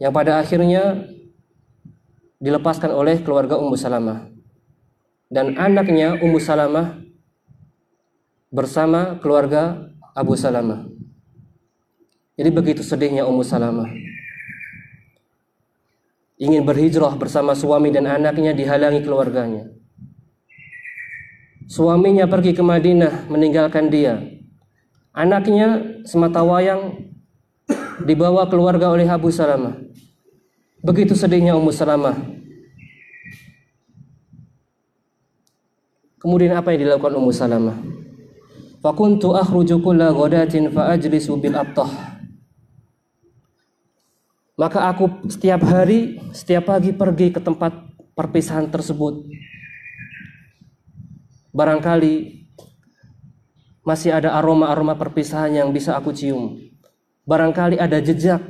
[0.00, 0.82] Yang pada akhirnya
[2.40, 4.28] dilepaskan oleh keluarga Ummu Salamah.
[5.30, 6.98] Dan anaknya Ummu Salamah
[8.50, 10.86] bersama keluarga Abu Salamah.
[12.40, 13.90] Jadi begitu sedihnya Ummu Salamah.
[16.40, 19.68] Ingin berhijrah bersama suami dan anaknya dihalangi keluarganya.
[21.68, 24.24] Suaminya pergi ke Madinah meninggalkan dia.
[25.12, 27.12] Anaknya semata wayang
[28.08, 29.76] dibawa keluarga oleh Abu Salamah.
[30.80, 32.16] Begitu sedihnya Ummu Salamah.
[36.20, 37.99] Kemudian apa yang dilakukan Ummu Salamah?
[38.80, 42.16] Fakuntu akhruju kulla ghadatin fa abtah.
[44.56, 47.76] Maka aku setiap hari, setiap pagi pergi ke tempat
[48.16, 49.24] perpisahan tersebut.
[51.52, 52.44] Barangkali
[53.84, 56.60] masih ada aroma-aroma perpisahan yang bisa aku cium.
[57.24, 58.40] Barangkali ada jejak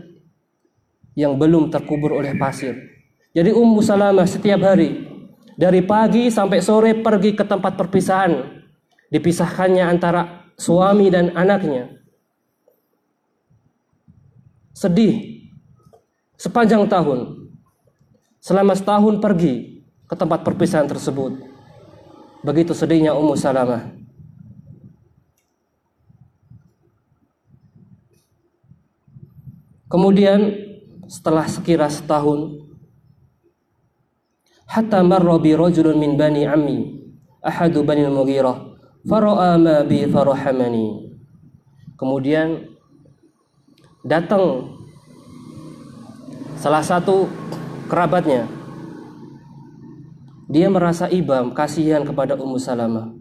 [1.18, 2.74] yang belum terkubur oleh pasir.
[3.30, 5.06] Jadi Ummu Salamah setiap hari
[5.54, 8.59] dari pagi sampai sore pergi ke tempat perpisahan.
[9.10, 11.90] Dipisahkannya antara suami dan anaknya.
[14.70, 15.44] Sedih
[16.38, 17.50] sepanjang tahun.
[18.40, 21.36] Selama setahun pergi ke tempat perpisahan tersebut.
[22.40, 24.00] Begitu sedihnya Ummu Salamah.
[29.90, 30.54] Kemudian
[31.10, 32.62] setelah sekira setahun
[34.70, 37.10] hatta marra bi rajulun min bani ammi
[37.42, 38.69] ahadu bani al-mughirah
[39.06, 41.10] fara'a ma bi farahamani
[42.00, 42.64] kemudian
[44.04, 44.72] datang
[46.56, 47.28] salah satu
[47.88, 48.44] kerabatnya.
[50.50, 53.14] Dia merasa ibam kasihan kepada Ummu Salamah.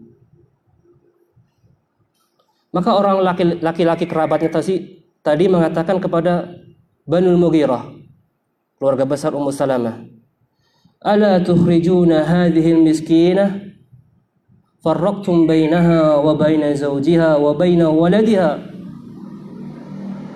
[2.70, 3.22] Maka orang
[3.62, 6.50] laki-laki kerabatnya tadi tadi mengatakan kepada
[7.06, 7.86] Banu Mughirah,
[8.78, 10.06] keluarga besar Ummu Salamah.
[11.00, 13.69] Ala tukhrijuna hadhihi al-miskinah
[14.80, 18.60] farraqtum bainaha wa baina zawjiha wa baina waladiha.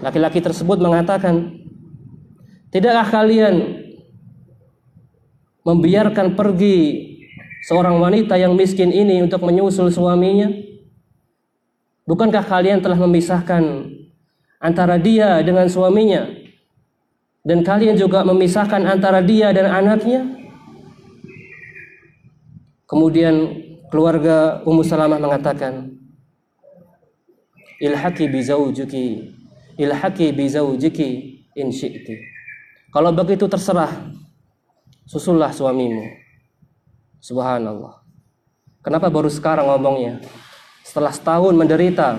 [0.04, 1.64] Laki-laki tersebut mengatakan,
[2.68, 3.56] "Tidakkah kalian
[5.64, 7.08] membiarkan pergi
[7.64, 10.52] seorang wanita yang miskin ini untuk menyusul suaminya?
[12.04, 13.88] Bukankah kalian telah memisahkan
[14.60, 16.44] antara dia dengan suaminya?"
[17.44, 20.24] dan kalian juga memisahkan antara dia dan anaknya.
[22.88, 23.63] Kemudian
[23.94, 25.94] keluarga Ummu Salamah mengatakan,
[27.78, 29.06] Ilhaqi bi zawjuki,
[29.78, 31.10] ilhaqi bi zawjiki
[31.54, 32.18] in syi'ti.
[32.90, 34.10] Kalau begitu terserah,
[35.06, 36.10] susullah suamimu.
[37.22, 38.02] Subhanallah.
[38.82, 40.18] Kenapa baru sekarang ngomongnya?
[40.82, 42.18] Setelah setahun menderita.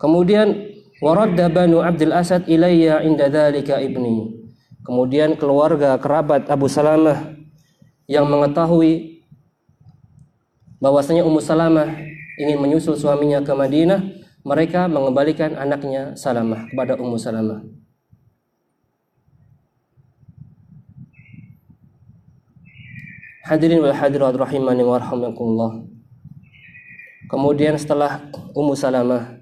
[0.00, 0.64] Kemudian
[1.04, 4.32] Waradda Banu Abdul Asad ilayya inda dhalika ibni.
[4.80, 7.35] Kemudian keluarga kerabat Abu Salamah
[8.06, 9.22] yang mengetahui
[10.78, 11.90] bahwasanya Ummu Salamah
[12.38, 14.02] ingin menyusul suaminya ke Madinah,
[14.46, 17.66] mereka mengembalikan anaknya Salamah kepada Ummu Salamah.
[23.46, 25.72] Hadirin wal hadirat rahimani wa rahimakumullah.
[27.26, 29.38] Kemudian setelah Ummu Salamah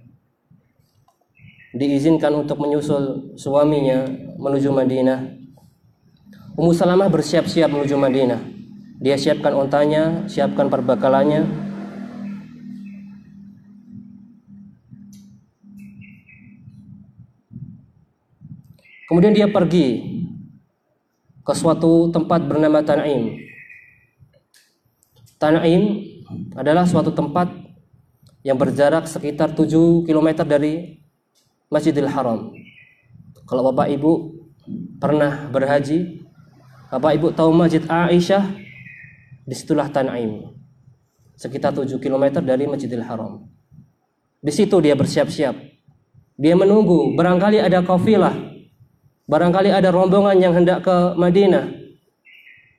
[1.76, 4.08] diizinkan untuk menyusul suaminya
[4.40, 5.20] menuju Madinah,
[6.54, 8.53] Ummu Salamah bersiap-siap menuju Madinah.
[9.02, 11.46] Dia siapkan ontanya, siapkan perbekalannya.
[19.04, 20.02] Kemudian dia pergi
[21.44, 23.36] ke suatu tempat bernama Tan'im.
[25.36, 25.82] Tan'im
[26.56, 27.52] adalah suatu tempat
[28.40, 31.04] yang berjarak sekitar 7 km dari
[31.68, 32.52] Masjidil Haram.
[33.44, 34.12] Kalau Bapak Ibu
[34.96, 36.24] pernah berhaji,
[36.88, 38.63] Bapak Ibu tahu Masjid Aisyah,
[39.44, 40.50] di situlah Tan'im.
[41.36, 43.44] Sekitar 7 km dari Masjidil Haram.
[44.44, 45.56] Di situ dia bersiap-siap.
[46.34, 48.34] Dia menunggu, barangkali ada kafilah,
[49.30, 51.84] barangkali ada rombongan yang hendak ke Madinah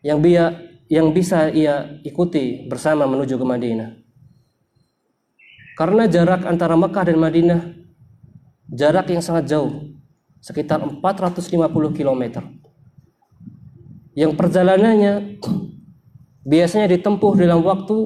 [0.05, 0.53] yang dia
[0.85, 3.89] yang bisa ia ikuti bersama menuju ke Madinah.
[5.75, 7.61] Karena jarak antara Mekah dan Madinah
[8.69, 9.97] jarak yang sangat jauh,
[10.39, 12.23] sekitar 450 km.
[14.15, 15.41] Yang perjalanannya
[16.45, 17.97] biasanya ditempuh dalam waktu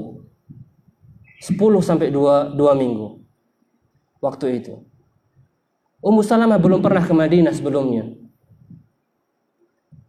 [1.43, 3.19] 10 sampai 2, 2 minggu.
[4.19, 4.83] Waktu itu.
[5.99, 8.07] Ummu Salamah belum pernah ke Madinah sebelumnya.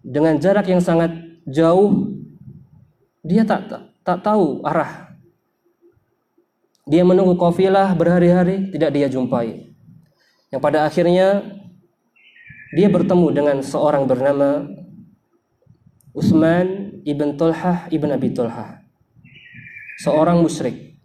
[0.00, 1.14] Dengan jarak yang sangat
[1.46, 2.18] jauh
[3.22, 5.14] dia tak, tak, tak tahu arah.
[6.90, 9.70] Dia menunggu kafilah berhari-hari tidak dia jumpai.
[10.50, 11.46] Yang pada akhirnya
[12.74, 14.66] dia bertemu dengan seorang bernama
[16.10, 18.82] Utsman ibn Tulhah ibn Abi Tulhah.
[20.00, 20.96] Seorang musyrik.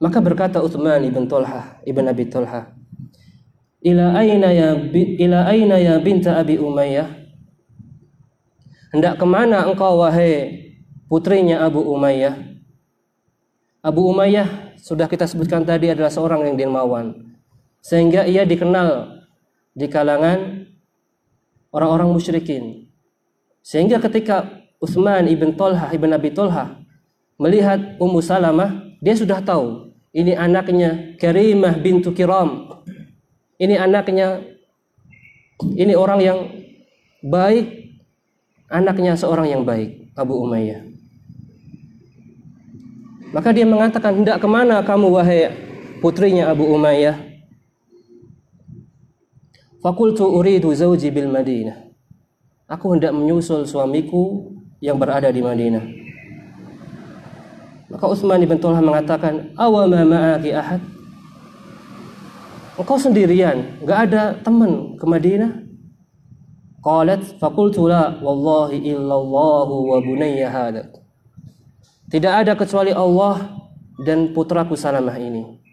[0.00, 2.74] Maka berkata Utsman ibn Tulhah ibn Abi Tulhah,
[3.84, 7.04] ila aina ya ila aina ya binta Abi Umayyah
[8.96, 10.72] hendak ke mana engkau wahai
[11.04, 12.32] putrinya Abu Umayyah
[13.84, 17.36] Abu Umayyah sudah kita sebutkan tadi adalah seorang yang dermawan
[17.84, 19.13] sehingga ia dikenal
[19.74, 20.70] di kalangan
[21.74, 22.86] orang-orang musyrikin.
[23.60, 26.78] Sehingga ketika Utsman ibn Tolha ibn Abi Tolha
[27.36, 32.70] melihat Ummu Salamah dia sudah tahu ini anaknya Karimah bintu Kiram.
[33.58, 34.46] Ini anaknya
[35.74, 36.38] ini orang yang
[37.24, 37.98] baik
[38.70, 40.86] anaknya seorang yang baik Abu Umayyah.
[43.34, 45.50] Maka dia mengatakan hendak ke mana kamu wahai
[45.98, 47.18] putrinya Abu Umayyah
[49.84, 51.76] Fakultu uridu zawji bil Madinah
[52.72, 54.48] Aku hendak menyusul suamiku
[54.80, 55.84] yang berada di Madinah
[57.92, 60.80] Maka Utsman bin Tulha mengatakan awama ma'aki ahad
[62.74, 65.62] engkau sendirian, nggak ada teman ke Madinah?
[66.84, 70.92] Qalat faqultu la wallahi illallahu wa bunayya hada.
[72.12, 73.56] Tidak ada kecuali Allah
[74.04, 75.64] dan putraku Salamah ini.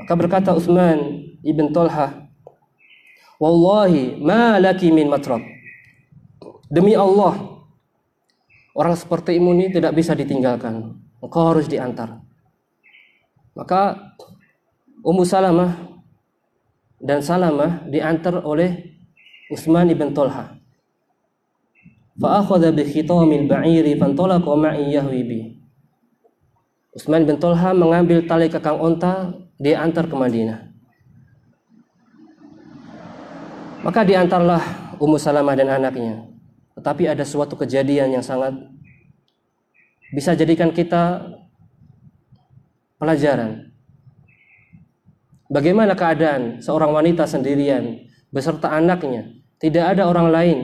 [0.00, 2.25] Maka berkata Utsman ibn Talha,
[3.38, 5.40] "Wallahi ma laki min matrab."
[6.66, 7.62] Demi Allah,
[8.74, 10.98] orang seperti ini tidak bisa ditinggalkan.
[11.22, 12.20] Engkau harus diantar.
[13.56, 14.12] Maka
[15.06, 15.72] Ummu Salamah
[16.98, 18.98] dan Salamah diantar oleh
[19.46, 20.58] Utsman ibn Tolha.
[22.18, 25.40] Fa'akhadha bi khitamil ba'iri fantalaqa ma'i yahwi bi.
[26.98, 29.30] Utsman bin Tolha mengambil tali kekang onta,
[29.62, 30.65] dia antar ke Madinah.
[33.86, 36.26] Maka diantarlah Ummu Salamah dan anaknya.
[36.74, 38.58] Tetapi ada suatu kejadian yang sangat
[40.10, 41.22] bisa jadikan kita
[42.98, 43.70] pelajaran.
[45.46, 49.30] Bagaimana keadaan seorang wanita sendirian beserta anaknya?
[49.62, 50.58] Tidak ada orang lain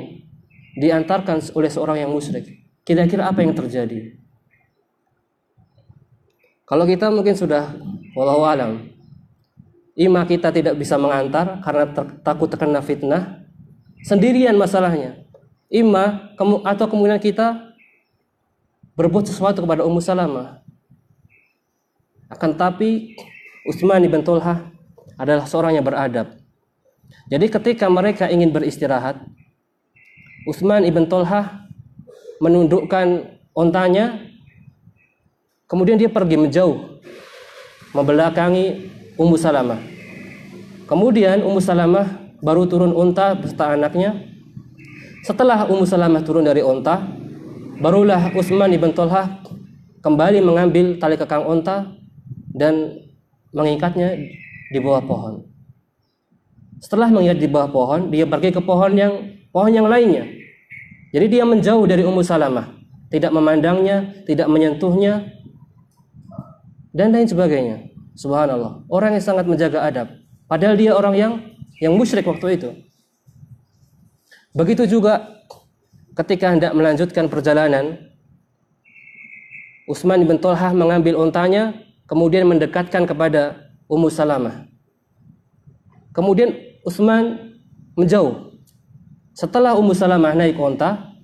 [0.74, 2.44] diantarkan oleh seorang yang musyrik.
[2.82, 4.18] Kira-kira apa yang terjadi?
[6.66, 7.70] Kalau kita mungkin sudah
[8.18, 8.91] walau alam,
[9.93, 13.45] ima kita tidak bisa mengantar karena ter takut terkena fitnah,
[14.05, 15.24] sendirian masalahnya.
[15.72, 16.36] Ima
[16.68, 17.72] atau kemudian kita
[18.93, 20.61] berbuat sesuatu kepada Ummu Salamah.
[22.28, 23.16] Akan tapi
[23.64, 24.68] Utsman bin Tulhah
[25.16, 26.36] adalah seorang yang beradab.
[27.28, 29.20] Jadi ketika mereka ingin beristirahat,
[30.49, 31.68] Utsman ibn Tolha
[32.43, 34.18] menundukkan ontanya,
[35.70, 36.99] kemudian dia pergi menjauh,
[37.95, 38.90] membelakangi
[39.22, 39.78] Ummu Salamah.
[40.90, 44.18] Kemudian Ummu Salamah baru turun unta beserta anaknya.
[45.22, 47.06] Setelah Ummu Salamah turun dari onta,
[47.78, 49.38] barulah Utsman ibn Tolha
[50.02, 51.94] kembali mengambil tali kekang onta
[52.50, 52.98] dan
[53.54, 54.18] mengikatnya
[54.74, 55.46] di bawah pohon.
[56.82, 60.26] Setelah mengikat di bawah pohon, dia pergi ke pohon yang pohon yang lainnya.
[61.14, 62.74] Jadi dia menjauh dari Ummu Salamah,
[63.06, 65.30] tidak memandangnya, tidak menyentuhnya,
[66.90, 67.91] dan lain sebagainya.
[68.12, 70.08] Subhanallah, orang yang sangat menjaga adab.
[70.44, 71.32] Padahal dia orang yang
[71.80, 72.70] yang musyrik waktu itu.
[74.52, 75.42] Begitu juga
[76.12, 78.12] ketika hendak melanjutkan perjalanan,
[79.88, 81.72] Utsman bin Tolhah mengambil untanya,
[82.04, 84.68] kemudian mendekatkan kepada Ummu Salamah.
[86.12, 86.52] Kemudian
[86.84, 87.56] Utsman
[87.96, 88.52] menjauh.
[89.32, 91.16] Setelah Ummu Salamah naik unta,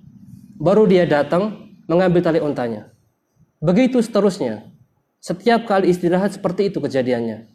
[0.57, 2.89] baru dia datang mengambil tali untanya.
[3.61, 4.68] Begitu seterusnya.
[5.19, 7.51] Setiap kali istirahat seperti itu kejadiannya.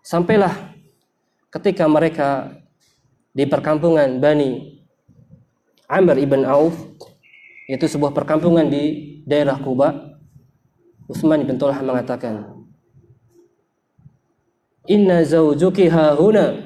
[0.00, 0.72] Sampailah
[1.52, 2.56] ketika mereka
[3.36, 4.80] di perkampungan Bani
[5.84, 6.72] Amr ibn Auf
[7.68, 10.16] itu sebuah perkampungan di daerah Kuba
[11.06, 12.56] Utsman bin Talha mengatakan
[14.86, 16.62] Inna zawjuki hahuna.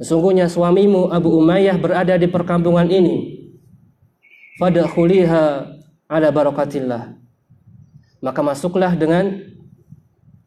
[0.00, 3.46] Sesungguhnya suamimu Abu Umayyah berada di perkampungan ini.
[4.56, 5.44] Fadakhuliha
[6.08, 7.23] ala barakatillah
[8.24, 9.52] Maka masuklah dengan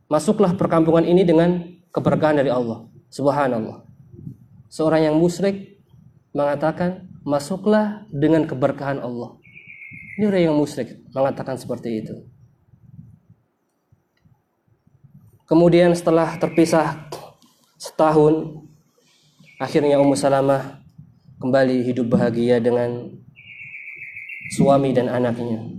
[0.08, 3.88] Masuklah perkampungan ini dengan keberkahan dari Allah Subhanallah
[4.68, 5.80] seorang yang musyrik
[6.36, 9.36] mengatakan masuklah dengan keberkahan Allah.
[10.20, 12.16] Ini orang yang musyrik mengatakan seperti itu.
[15.48, 17.08] Kemudian setelah terpisah
[17.80, 18.68] setahun,
[19.62, 20.84] akhirnya Ummu Salamah
[21.40, 23.16] kembali hidup bahagia dengan
[24.52, 25.77] suami dan anaknya.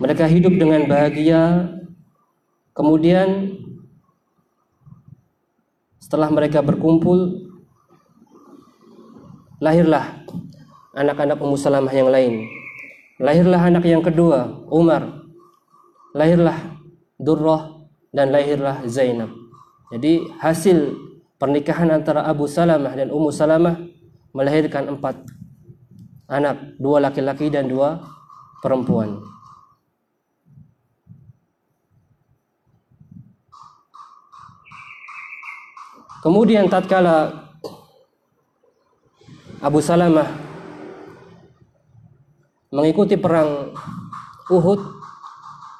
[0.00, 1.76] Mereka hidup dengan bahagia,
[2.72, 3.52] kemudian
[6.00, 7.52] setelah mereka berkumpul
[9.60, 10.24] lahirlah
[10.96, 12.48] anak-anak Ummu Salamah yang lain.
[13.20, 15.20] Lahirlah anak yang kedua Umar.
[16.16, 16.80] Lahirlah
[17.20, 19.28] Durrah dan lahirlah Zainab.
[19.92, 20.96] Jadi hasil
[21.36, 23.76] pernikahan antara Abu Salamah dan Ummu Salamah
[24.32, 25.28] melahirkan empat
[26.24, 28.00] anak dua laki-laki dan dua
[28.64, 29.20] perempuan
[36.20, 37.32] Kemudian tatkala
[39.64, 40.28] Abu Salamah
[42.68, 43.72] mengikuti perang
[44.52, 44.80] Uhud,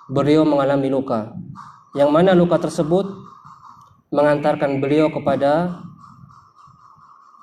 [0.09, 1.36] beliau mengalami luka.
[1.93, 3.05] Yang mana luka tersebut
[4.09, 5.84] mengantarkan beliau kepada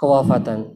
[0.01, 0.73] kewafatan.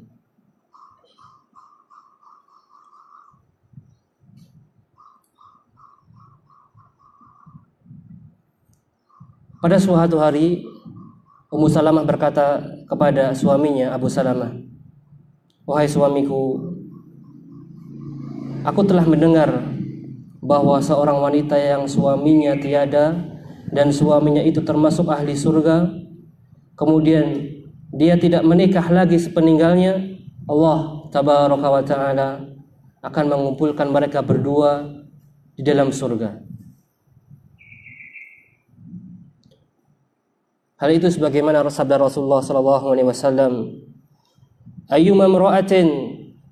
[9.61, 10.70] Pada suatu hari
[11.51, 14.55] Ummu Salamah berkata kepada suaminya Abu Salamah,
[15.67, 16.55] "Wahai suamiku,
[18.63, 19.51] aku telah mendengar
[20.39, 23.35] bahwa seorang wanita yang suaminya tiada
[23.67, 25.91] dan suaminya itu termasuk ahli surga,
[26.79, 27.51] kemudian
[27.91, 29.99] dia tidak menikah lagi sepeninggalnya,
[30.47, 32.29] Allah tabaraka wa taala
[33.03, 34.87] akan mengumpulkan mereka berdua
[35.59, 36.50] di dalam surga."
[40.81, 43.69] Hal itu sebagaimana sabda Rasulullah sallallahu alaihi wasallam,
[44.89, 45.87] "Ayyuma imra'atin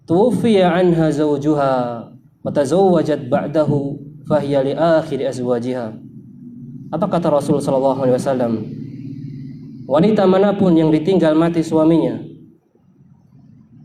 [0.05, 1.73] tuwfiya 'anha zawjuha
[2.13, 3.97] wa tazawwajat ba'dahu
[4.29, 5.97] fahiya li akhir azwajiha."
[6.93, 8.53] Apa kata Rasul sallallahu alaihi wasallam?
[9.89, 12.21] Wanita mana pun yang ditinggal mati suaminya,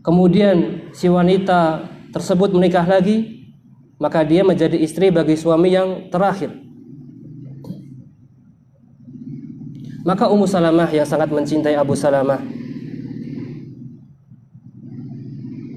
[0.05, 3.49] kemudian si wanita tersebut menikah lagi,
[3.97, 6.64] maka dia menjadi istri bagi suami yang terakhir.
[10.05, 12.37] Maka Ummu Salamah yang sangat mencintai Abu Salamah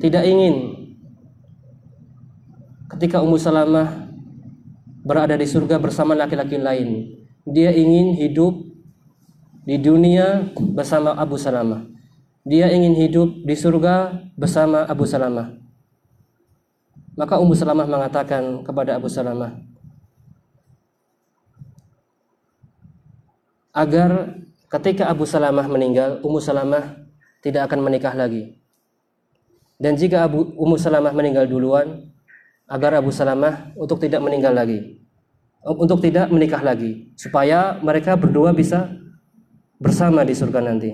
[0.04, 0.76] tidak ingin
[2.92, 4.12] ketika Ummu Salamah
[5.00, 7.18] berada di surga bersama laki-laki lain.
[7.48, 8.68] Dia ingin hidup
[9.64, 11.88] di dunia bersama Abu Salamah.
[12.44, 15.56] Dia ingin hidup di surga bersama Abu Salamah.
[17.16, 19.56] Maka Ummu Salamah mengatakan kepada Abu Salamah,
[23.72, 24.38] agar
[24.68, 27.08] ketika Abu Salamah meninggal, Ummu Salamah
[27.40, 28.58] tidak akan menikah lagi.
[29.78, 32.10] Dan jika Abu Ummu Salamah meninggal duluan,
[32.68, 35.00] agar Abu Salamah untuk tidak meninggal lagi.
[35.64, 38.88] Untuk tidak menikah lagi, supaya mereka berdua bisa
[39.76, 40.90] bersama di surga nanti.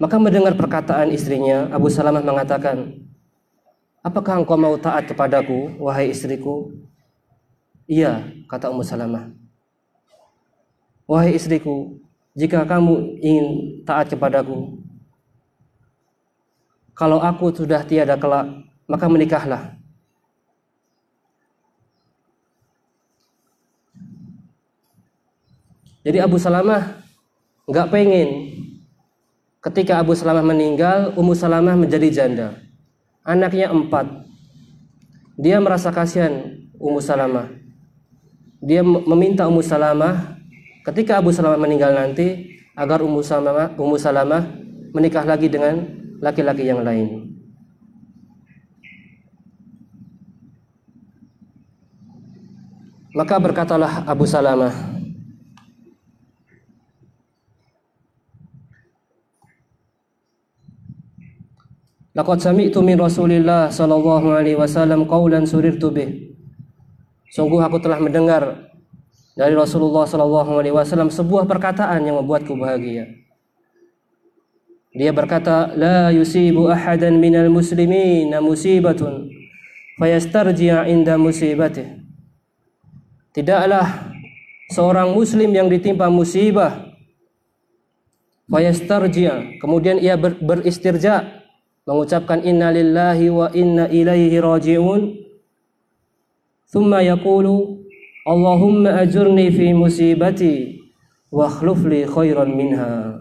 [0.00, 3.04] Maka mendengar perkataan istrinya, Abu Salamah mengatakan,
[4.00, 6.72] Apakah engkau mau taat kepadaku, wahai istriku?
[7.84, 9.39] Iya, kata Ummu Salamah.
[11.10, 11.98] Wahai istriku,
[12.38, 13.46] jika kamu ingin
[13.82, 14.78] taat kepadaku,
[16.94, 18.46] kalau aku sudah tiada kelak,
[18.86, 19.74] maka menikahlah.
[26.06, 27.02] Jadi Abu Salamah
[27.66, 28.28] nggak pengen
[29.66, 32.48] ketika Abu Salamah meninggal, Ummu Salamah menjadi janda.
[33.26, 34.06] Anaknya empat.
[35.34, 37.50] Dia merasa kasihan Ummu Salamah.
[38.62, 40.39] Dia meminta Ummu Salamah
[40.90, 44.42] ketika Abu Salamah meninggal nanti agar Ummu Salamah, Ummu Salamah
[44.90, 45.86] menikah lagi dengan
[46.18, 47.30] laki-laki yang lain.
[53.14, 54.74] Maka berkatalah Abu Salamah,
[62.10, 66.34] Laqad sami'tu min Rasulillah sallallahu alaihi wasallam qaulan surirtu bih.
[67.30, 68.69] Sungguh aku telah mendengar
[69.38, 73.06] dari Rasulullah sallallahu alaihi wasallam sebuah perkataan yang membuatku bahagia.
[74.90, 79.30] Dia berkata, "La yusibu ahadan minal muslimin musibatun
[80.02, 82.02] fayastarji'a inda musibatih."
[83.30, 84.10] Tidaklah
[84.74, 86.90] seorang muslim yang ditimpa musibah
[88.50, 91.46] fayastarji'a, kemudian ia ber, beristirja
[91.86, 95.14] mengucapkan inna lillahi wa inna ilaihi raji'un
[96.66, 97.86] thumma yaqulu
[98.28, 100.76] Allahumma ajurni fi musibati
[101.32, 103.16] wa akhluf li khairan minha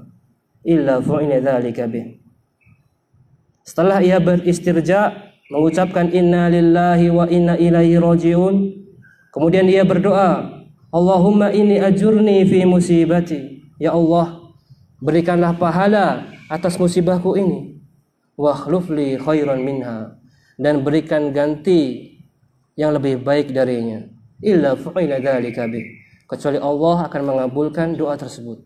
[0.68, 2.20] illa fu'ina dzalika bih.
[3.64, 5.16] Setelah ia beristirja
[5.48, 8.56] mengucapkan inna lillahi wa inna ilaihi raji'un
[9.32, 10.60] kemudian ia berdoa
[10.92, 13.64] Allahumma inni ajurni fi musibati.
[13.80, 14.52] Ya Allah
[15.00, 17.80] berikanlah pahala atas musibahku ini.
[18.36, 20.20] Wakhlufli khairan minha.
[20.60, 22.12] Dan berikan ganti
[22.76, 28.62] yang lebih baik darinya illa fu'ila dzalika bih kecuali Allah akan mengabulkan doa tersebut.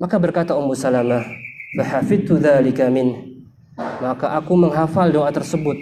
[0.00, 1.28] Maka berkata Ummu Salamah
[1.76, 3.36] fahafidtu dzalika min.
[3.76, 5.76] Maka aku menghafal doa tersebut.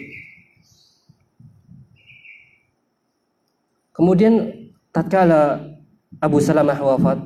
[3.95, 4.55] Kemudian
[4.91, 5.63] tatkala
[6.23, 7.19] Abu Salamah wafat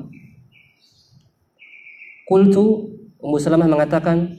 [2.29, 4.37] Kultu Ummu Salamah mengatakan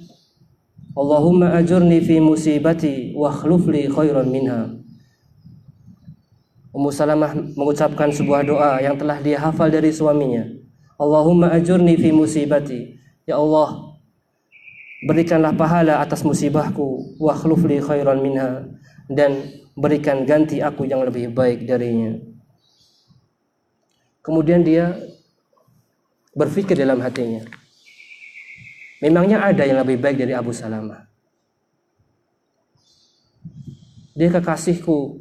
[0.95, 4.84] Allahumma ajurni fi musibati wa khlufli khairan minha.
[6.75, 10.43] Ummu Salamah mengucapkan sebuah doa yang telah dia hafal dari suaminya.
[10.99, 12.99] Allahumma ajurni fi musibati.
[13.25, 13.95] Ya Allah,
[15.07, 18.67] berikanlah pahala atas musibahku wa khlufli khairan minha
[19.07, 22.19] dan berikan ganti aku yang lebih baik darinya.
[24.27, 24.99] Kemudian dia
[26.35, 27.47] berpikir dalam hatinya,
[29.05, 31.05] Memangnya ada yang lebih baik dari Abu Salamah.
[34.17, 35.21] Dia kekasihku,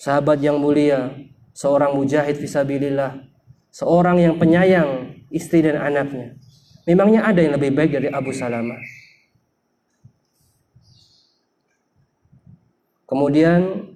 [0.00, 1.12] sahabat yang mulia,
[1.52, 3.20] seorang mujahid fisabilillah,
[3.68, 6.40] seorang yang penyayang istri dan anaknya.
[6.88, 8.80] Memangnya ada yang lebih baik dari Abu Salamah.
[13.04, 13.92] Kemudian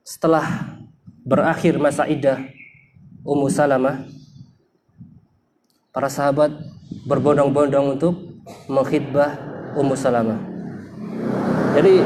[0.00, 0.80] setelah
[1.28, 2.40] berakhir masa idah
[3.28, 4.08] Ummu Salamah
[5.92, 6.54] para sahabat
[7.04, 8.14] berbondong-bondong untuk
[8.72, 9.36] mengkhidbah
[9.76, 10.40] Ummu Salamah.
[11.76, 12.00] Jadi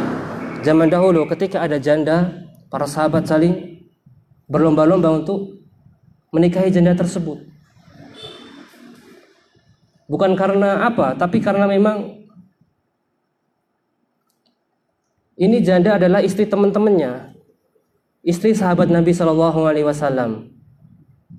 [0.62, 3.84] zaman dahulu ketika ada janda, para sahabat saling
[4.48, 5.60] berlomba-lomba untuk
[6.32, 7.44] menikahi janda tersebut.
[10.08, 12.24] Bukan karena apa, tapi karena memang
[15.36, 17.34] ini janda adalah istri teman-temannya,
[18.24, 20.52] istri sahabat Nabi Shallallahu Alaihi Wasallam.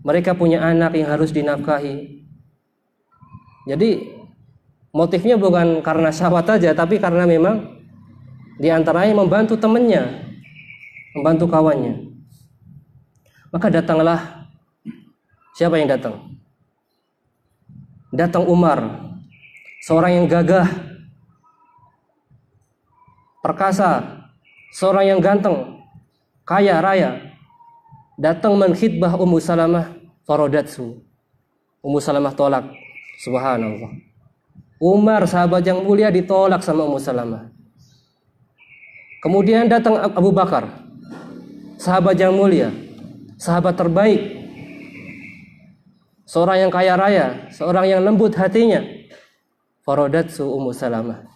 [0.04, 2.24] Mereka punya anak yang harus dinafkahi,
[3.64, 4.04] jadi
[4.92, 7.83] motifnya bukan karena syahwat saja, tapi karena memang
[8.58, 10.30] di antaranya membantu temannya,
[11.18, 12.14] membantu kawannya.
[13.54, 14.50] Maka datanglah
[15.54, 16.34] siapa yang datang?
[18.14, 19.10] Datang Umar,
[19.86, 20.70] seorang yang gagah,
[23.46, 24.22] perkasa,
[24.74, 25.82] seorang yang ganteng,
[26.46, 27.34] kaya raya.
[28.14, 29.90] Datang menkhidbah Ummu Salamah
[30.30, 31.02] farodatsu.
[31.82, 32.70] Ummu Salamah tolak
[33.22, 33.94] Subhanallah.
[34.82, 37.53] Umar sahabat yang mulia ditolak sama Ummu Salamah.
[39.24, 40.68] Kemudian datang Abu Bakar,
[41.80, 42.76] sahabat yang mulia,
[43.40, 44.20] sahabat terbaik,
[46.28, 48.84] seorang yang kaya raya, seorang yang lembut hatinya.
[49.84, 51.28] Farodatsu Ummu Salamah.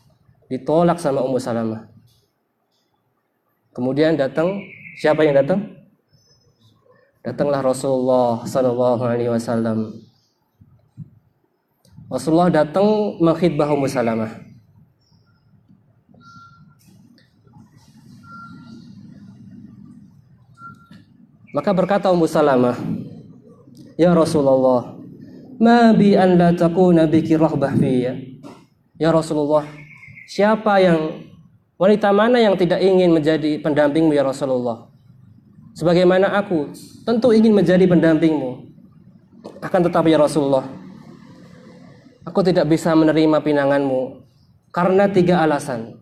[0.48, 1.88] Ditolak sama Ummu Salamah.
[3.76, 4.64] Kemudian datang
[5.00, 5.68] siapa yang datang?
[7.28, 10.00] Datanglah Rasulullah Sallallahu Alaihi Wasallam
[12.08, 14.47] Rasulullah datang mengkhidbah Ummu Salamah.
[21.56, 22.76] Maka berkata Ummu Salamah,
[23.96, 25.00] "Ya Rasulullah,
[25.60, 28.20] ma bi an la takuna biki rahbah fiyya?
[29.00, 29.64] Ya Rasulullah
[30.28, 31.24] siapa yang
[31.80, 34.92] wanita mana yang tidak ingin menjadi pendampingmu ya Rasulullah?
[35.78, 36.74] Sebagaimana aku
[37.06, 38.66] tentu ingin menjadi pendampingmu.
[39.64, 40.68] Akan tetapi ya Rasulullah
[42.28, 44.20] aku tidak bisa menerima pinanganmu
[44.76, 45.96] karena tiga alasan.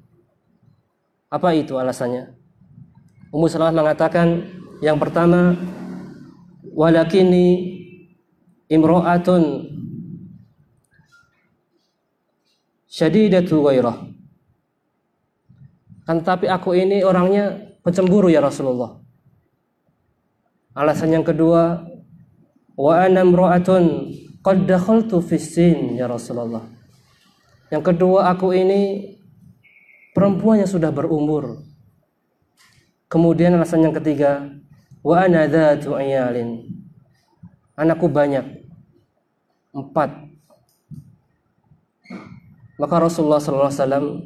[1.29, 2.33] Apa itu alasannya?
[3.29, 4.41] Ummu Salamah mengatakan
[4.83, 5.55] yang pertama
[6.75, 7.75] walakini
[8.67, 9.71] imra'atun
[12.89, 13.97] syadidatu ghairah.
[16.05, 19.01] Kan tapi aku ini orangnya pencemburu ya Rasulullah.
[20.75, 21.87] Alasan yang kedua,
[22.75, 24.11] wa ana imra'atun
[24.43, 26.67] qad dakhaltu sin ya Rasulullah.
[27.71, 29.15] Yang kedua, aku ini
[30.13, 31.63] perempuan yang sudah berumur.
[33.09, 34.45] Kemudian alasan yang ketiga,
[35.05, 36.65] wa ana dzatu ayalin
[37.77, 38.65] anakku banyak
[39.69, 40.09] empat
[42.81, 44.25] maka Rasulullah SAW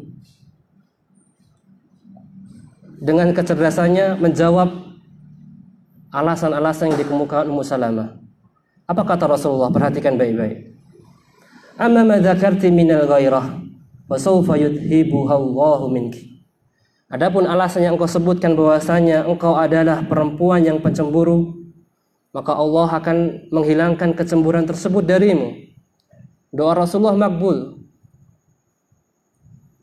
[3.00, 4.90] dengan kecerdasannya menjawab
[6.10, 8.18] alasan-alasan yang dikemukakan Ummu Salamah.
[8.90, 9.70] Apa kata Rasulullah?
[9.70, 10.76] Perhatikan baik-baik.
[11.80, 13.46] Amma ma dzakarti minal ghairah
[14.10, 16.39] wa sawfa yudhibuha Allahu minki.
[17.10, 21.58] Adapun alasan yang engkau sebutkan bahwasanya engkau adalah perempuan yang pencemburu,
[22.30, 23.18] maka Allah akan
[23.50, 25.58] menghilangkan kecemburuan tersebut darimu.
[26.54, 27.82] Doa Rasulullah makbul.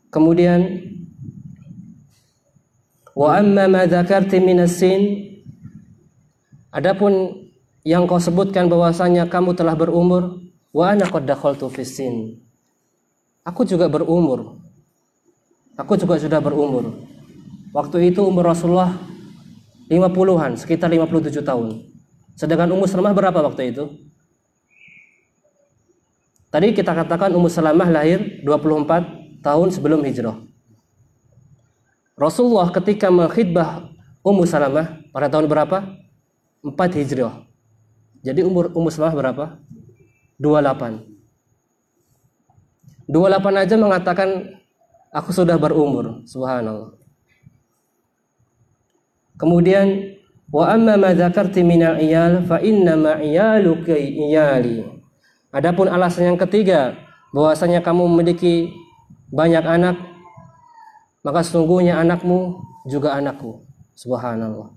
[0.07, 0.87] Kemudian
[3.11, 5.27] wa amma ma dzakarti minasin
[6.71, 7.43] Adapun
[7.81, 10.39] yang kau sebutkan bahwasanya kamu telah berumur
[10.71, 11.67] wa ana qad dakhaltu.
[13.43, 14.61] Aku juga berumur.
[15.73, 17.16] Aku juga sudah berumur.
[17.75, 18.95] Waktu itu umur Rasulullah
[19.87, 21.87] 50-an, sekitar 57 tahun.
[22.35, 23.87] Sedangkan Ummu Salamah berapa waktu itu?
[26.51, 30.39] Tadi kita katakan Ummu Salamah lahir 24 tahun sebelum hijrah.
[32.17, 33.93] Rasulullah ketika mengkhidbah
[34.25, 35.85] Ummu Salamah pada tahun berapa?
[36.65, 37.45] 4 hijrah.
[38.25, 39.45] Jadi umur Ummu Salamah berapa?
[40.41, 41.15] 28.
[43.07, 44.29] 28 aja mengatakan
[45.15, 46.96] aku sudah berumur, subhanallah.
[49.37, 50.17] Kemudian
[50.47, 54.79] Wa amma ma dzakarti min iyal fa inna ma iyaluka iyali.
[55.51, 56.95] Adapun alasan yang ketiga
[57.35, 58.71] bahwasanya kamu memiliki
[59.27, 59.99] banyak anak
[61.19, 63.59] maka sesungguhnya anakmu juga anakku.
[63.91, 64.71] Subhanallah.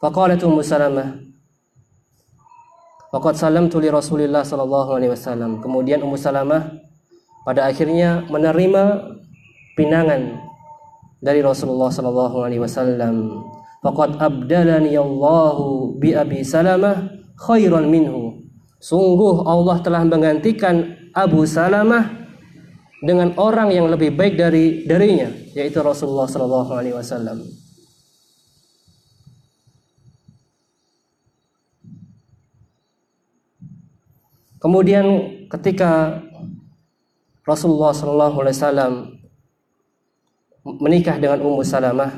[0.00, 1.16] Faqalat Ummu Salamah
[3.08, 5.64] Faqad salamtu li Rasulillah sallallahu alaihi wasallam.
[5.64, 6.76] Kemudian Ummu Salamah
[7.44, 9.14] pada akhirnya menerima
[9.76, 10.40] pinangan
[11.20, 13.44] dari Rasulullah sallallahu alaihi wasallam.
[13.84, 17.04] Faqad abdalani Allahu bi Abi Salamah
[17.36, 18.40] khairan minhu.
[18.80, 22.08] Sungguh Allah telah menggantikan Abu Salamah
[23.04, 27.44] dengan orang yang lebih baik dari darinya, yaitu Rasulullah sallallahu alaihi wasallam.
[34.64, 35.04] Kemudian
[35.52, 36.24] ketika
[37.44, 38.92] Rasulullah sallallahu alaihi wasallam
[40.80, 42.10] menikah dengan Ummu Salamah.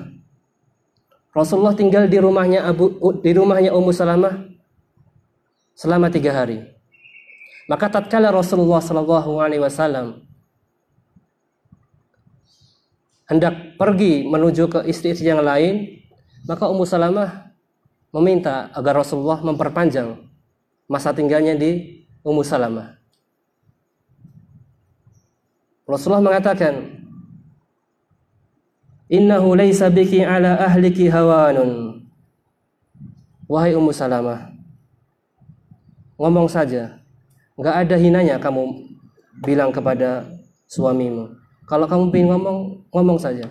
[1.35, 4.47] Rasulullah tinggal di rumahnya Abu di rumahnya Ummu Salamah
[5.77, 6.65] selama tiga hari.
[7.67, 10.23] Maka tatkala Rasulullah Shallallahu Alaihi Wasallam
[13.27, 16.01] hendak pergi menuju ke istri-istri yang lain,
[16.47, 17.51] maka Ummu Salamah
[18.15, 20.15] meminta agar Rasulullah memperpanjang
[20.87, 22.96] masa tinggalnya di Ummu Salamah.
[25.87, 26.99] Rasulullah mengatakan,
[29.07, 32.03] Innahu laisa biki ala ahliki hawanun.
[33.47, 34.51] Wahai Ummu Salamah,
[36.19, 36.99] ngomong saja.
[37.55, 38.83] Enggak ada hinanya kamu
[39.47, 40.27] bilang kepada
[40.67, 41.31] suamimu.
[41.71, 42.59] Kalau kamu ingin ngomong,
[42.91, 43.47] ngomong saja.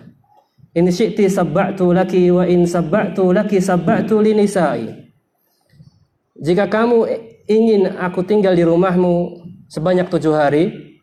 [0.76, 4.92] In syi'ti sabba'tu laki wa in sabba'tu laki sabba'tu li nisa'i.
[6.36, 7.08] Jika kamu
[7.48, 9.40] ingin aku tinggal di rumahmu
[9.72, 10.95] sebanyak tujuh hari,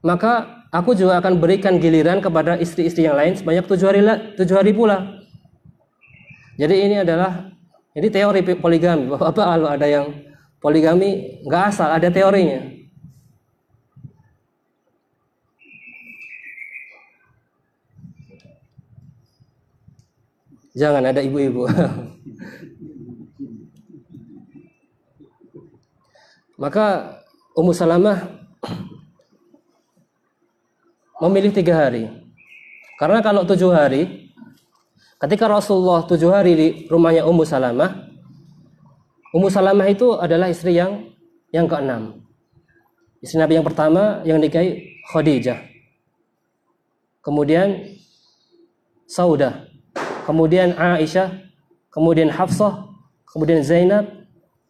[0.00, 4.00] maka aku juga akan berikan giliran kepada istri-istri yang lain sebanyak tujuh hari
[4.40, 5.20] tujuh hari pula.
[6.56, 7.52] Jadi ini adalah
[7.96, 9.08] ini teori poligami.
[9.08, 10.12] Bapak kalau ada yang
[10.60, 12.80] poligami nggak asal ada teorinya.
[20.70, 21.66] Jangan ada ibu-ibu.
[26.62, 27.16] Maka
[27.56, 28.20] Ummu Salamah
[31.20, 32.08] memilih tiga hari.
[32.96, 34.30] Karena kalau tujuh hari,
[35.20, 38.08] Ketika Rasulullah tujuh hari di rumahnya Ummu Salamah,
[39.36, 41.12] Ummu Salamah itu adalah istri yang
[41.52, 42.24] yang keenam.
[43.20, 45.60] Istri Nabi yang pertama yang nikahi Khadijah.
[47.20, 48.00] Kemudian
[49.04, 49.68] Saudah.
[50.24, 51.36] Kemudian Aisyah.
[51.92, 52.88] Kemudian Hafsah.
[53.28, 54.08] Kemudian Zainab.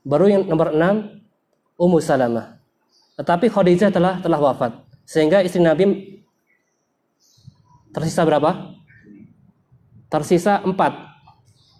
[0.02, 1.22] Baru yang nomor enam
[1.78, 2.58] Ummu Salamah.
[3.22, 4.82] Tetapi Khadijah telah telah wafat.
[5.06, 6.18] Sehingga istri Nabi
[7.94, 8.74] tersisa berapa?
[10.10, 11.10] Tersisa empat.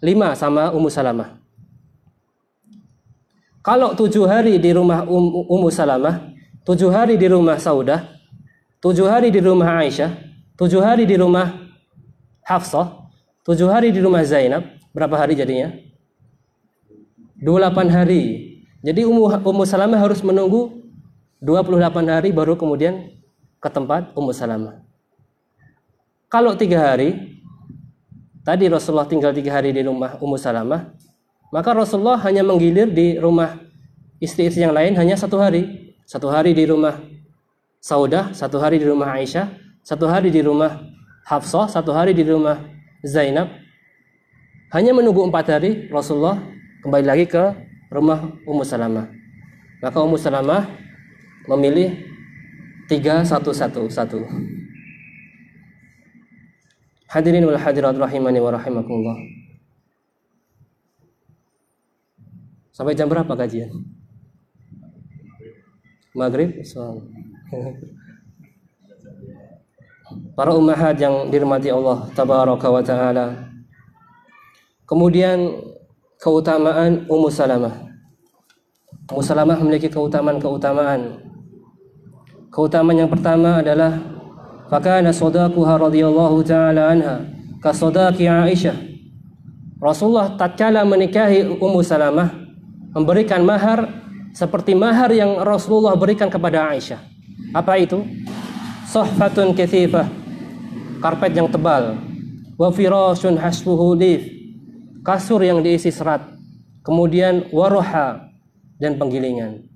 [0.01, 1.37] Lima sama Ummu Salamah.
[3.61, 6.33] Kalau tujuh hari di rumah um, Ummu Salamah,
[6.65, 8.09] tujuh hari di rumah Saudah,
[8.81, 10.09] tujuh hari di rumah Aisyah,
[10.57, 11.69] tujuh hari di rumah
[12.41, 13.05] Hafsah,
[13.45, 15.69] tujuh hari di rumah Zainab, berapa hari jadinya?
[17.37, 18.21] 28 hari.
[18.81, 20.81] Jadi Ummu, Ummu Salamah harus menunggu
[21.37, 23.13] 28 hari baru kemudian
[23.61, 24.81] ke tempat Ummu Salamah.
[26.31, 27.43] Kalau tiga hari,
[28.47, 30.95] tadi Rasulullah tinggal tiga hari di rumah Ummu Salamah,
[31.51, 33.59] maka Rasulullah hanya menggilir di rumah
[34.23, 35.91] istri-istri yang lain hanya satu hari.
[36.07, 37.03] Satu hari di rumah
[37.83, 39.51] Saudah, satu hari di rumah Aisyah,
[39.83, 40.79] satu hari di rumah
[41.27, 42.63] Hafsah, satu hari di rumah
[43.03, 43.51] Zainab.
[44.71, 46.39] Hanya menunggu empat hari Rasulullah
[46.79, 47.43] kembali lagi ke
[47.91, 49.11] rumah Ummu Salamah.
[49.83, 50.63] Maka Ummu Salamah
[51.51, 51.91] memilih
[52.87, 54.23] tiga satu satu satu.
[57.11, 59.19] Hadirin wal hadirat rahimani wa rahimakumullah.
[62.71, 63.67] Sampai jam berapa kajian?
[66.15, 66.63] Maghrib?
[66.63, 67.03] So.
[70.39, 73.27] Para ummahat yang dirahmati Allah tabaraka wa taala.
[74.87, 75.59] Kemudian
[76.15, 77.75] keutamaan Ummu Salamah.
[79.11, 81.19] Ummu Salamah memiliki keutamaan-keutamaan.
[82.51, 84.10] Keutamaan yang pertama adalah
[84.71, 87.27] fakana sadaquha radhiyallahu taala anha
[87.59, 88.79] ka sadaqi Aisyah.
[89.83, 92.31] Rasulullah tatkala menikahi Ummu Salamah
[92.95, 93.91] memberikan mahar
[94.31, 97.03] seperti mahar yang Rasulullah berikan kepada Aisyah.
[97.51, 97.99] Apa itu?
[98.87, 100.07] Sohfatun kathifah,
[101.03, 101.99] karpet yang tebal.
[102.55, 104.23] Wa firashun hasbuhu lif,
[105.03, 106.23] kasur yang diisi serat.
[106.85, 108.31] Kemudian waroha
[108.79, 109.67] dan penggilingan.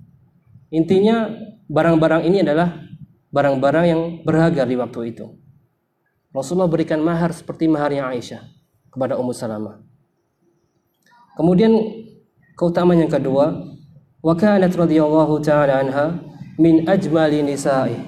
[0.70, 1.30] Intinya
[1.68, 2.85] barang-barang ini adalah
[3.30, 5.26] barang-barang yang berharga di waktu itu.
[6.30, 8.44] Rasulullah berikan mahar seperti maharnya Aisyah
[8.92, 9.80] kepada Ummu Salamah.
[11.36, 11.72] Kemudian
[12.56, 13.52] Keutamaan yang kedua,
[14.24, 16.16] wa kanat radhiyallahu taala anha
[16.56, 18.00] min ajmali nisa'i.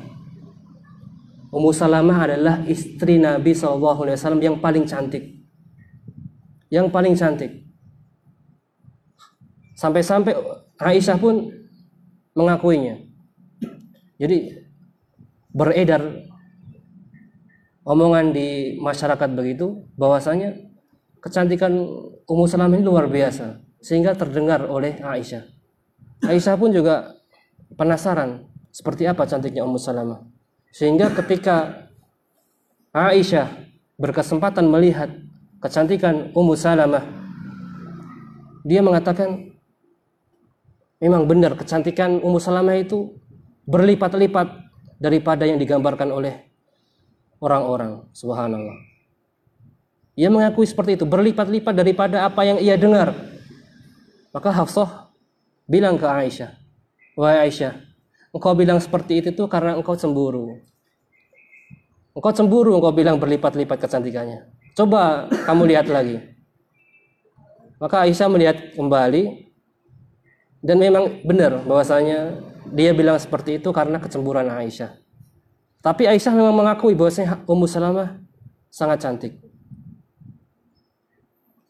[1.52, 5.44] Ummu Salamah adalah istri Nabi sallallahu alaihi wasallam yang paling cantik.
[6.72, 7.52] Yang paling cantik.
[9.76, 10.32] Sampai-sampai
[10.80, 11.52] Aisyah pun
[12.32, 13.04] mengakuinya.
[14.16, 14.57] Jadi
[15.52, 16.28] beredar
[17.88, 20.52] omongan di masyarakat begitu bahwasanya
[21.24, 21.72] kecantikan
[22.28, 25.48] Ummu Salamah ini luar biasa sehingga terdengar oleh Aisyah.
[26.28, 27.16] Aisyah pun juga
[27.78, 30.20] penasaran seperti apa cantiknya Ummu Salamah.
[30.68, 31.88] Sehingga ketika
[32.92, 33.48] Aisyah
[33.96, 35.08] berkesempatan melihat
[35.64, 37.02] kecantikan Ummu Salamah,
[38.68, 39.48] dia mengatakan
[41.00, 43.16] memang benar kecantikan Ummu Salamah itu
[43.64, 44.67] berlipat-lipat
[44.98, 46.44] daripada yang digambarkan oleh
[47.38, 48.04] orang-orang.
[48.12, 48.76] Subhanallah.
[50.18, 53.14] Ia mengakui seperti itu, berlipat-lipat daripada apa yang ia dengar
[54.38, 55.08] maka Hafsah
[55.64, 56.52] bilang ke Aisyah,
[57.16, 57.80] "Wahai Aisyah,
[58.30, 60.60] engkau bilang seperti itu tuh karena engkau cemburu.
[62.12, 64.46] Engkau cemburu, engkau bilang berlipat-lipat kecantikannya.
[64.76, 66.20] Coba kamu lihat lagi."
[67.82, 69.50] Maka Aisyah melihat kembali
[70.62, 74.96] dan memang benar bahwasanya dia bilang seperti itu karena kecemburuan Aisyah.
[75.78, 78.18] Tapi Aisyah memang mengakui bahwasanya Ummu Salamah
[78.68, 79.32] sangat cantik.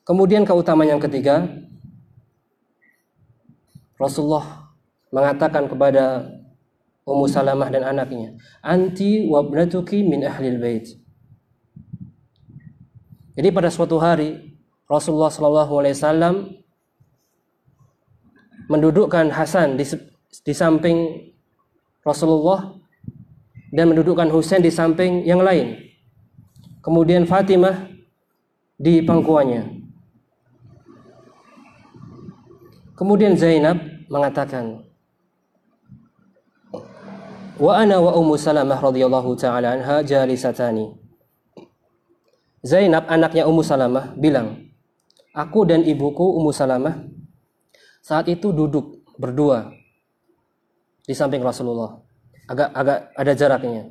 [0.03, 1.45] Kemudian keutamaan yang ketiga,
[4.01, 4.73] Rasulullah
[5.13, 6.33] mengatakan kepada
[7.05, 8.33] Ummu Salamah dan anaknya,
[8.65, 10.87] "Anti wabnatuki min ahlil bait."
[13.37, 16.35] Jadi pada suatu hari Rasulullah Shallallahu alaihi wasallam
[18.73, 19.85] mendudukkan Hasan di,
[20.45, 21.29] di samping
[22.05, 22.77] Rasulullah
[23.73, 25.77] dan mendudukkan Husain di samping yang lain.
[26.81, 27.89] Kemudian Fatimah
[28.81, 29.85] di pangkuannya.
[32.97, 34.83] Kemudian Zainab mengatakan,
[37.59, 40.95] Wa ana wa Ummu Salamah radhiyallahu taala anha jalisatani.
[42.63, 44.71] Zainab anaknya Ummu Salamah bilang,
[45.35, 47.03] aku dan ibuku Ummu Salamah
[48.03, 49.78] saat itu duduk berdua
[51.09, 51.97] di samping Rasulullah.
[52.45, 53.89] Agak agak ada jaraknya.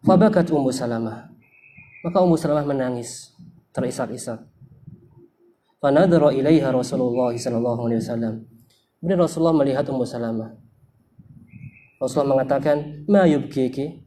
[0.00, 1.28] Fabakat Ummu Salamah.
[2.00, 3.36] Maka Ummu Salamah menangis
[3.76, 4.40] terisak-isak.
[5.84, 8.34] Fanadhara ilaiha Rasulullah sallallahu alaihi wasallam.
[9.00, 10.56] Kemudian Rasulullah melihat Ummu Salamah.
[12.00, 14.00] Rasulullah mengatakan, "Ma yubkiki?"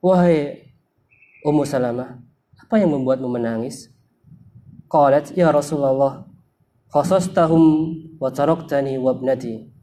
[0.00, 0.68] Wahai
[1.44, 2.16] Ummu Salamah,
[2.60, 3.92] apa yang membuatmu menangis?
[4.88, 6.28] Qalat, "Ya Rasulullah,
[6.92, 9.73] khasastahum wa taraktani wa ibnati."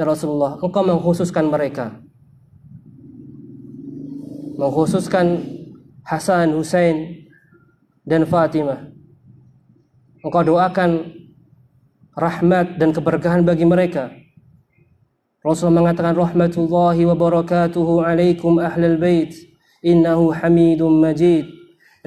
[0.00, 2.00] Ya Rasulullah, engkau mengkhususkan mereka.
[4.56, 5.44] Mengkhususkan
[6.08, 7.28] Hasan, Husain,
[8.08, 8.88] dan Fatimah.
[10.24, 11.04] Engkau doakan
[12.16, 14.08] rahmat dan keberkahan bagi mereka.
[15.44, 19.36] Rasulullah mengatakan rahmatullahi wa barakatuhu alaikum ahlal bait
[19.84, 21.44] innahu hamidum majid.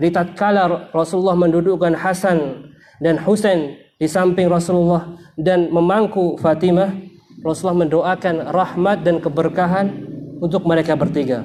[0.02, 7.13] Jadi tatkala Rasulullah mendudukkan Hasan dan Husain di samping Rasulullah dan memangku Fatimah,
[7.44, 9.88] Rasulullah mendoakan rahmat dan keberkahan
[10.40, 11.44] untuk mereka bertiga.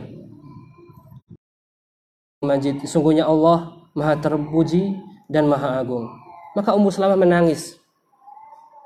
[2.38, 4.94] Majid, sungguhnya Allah Maha terpuji
[5.26, 6.06] dan Maha agung.
[6.54, 7.82] Maka Ummu Salamah menangis.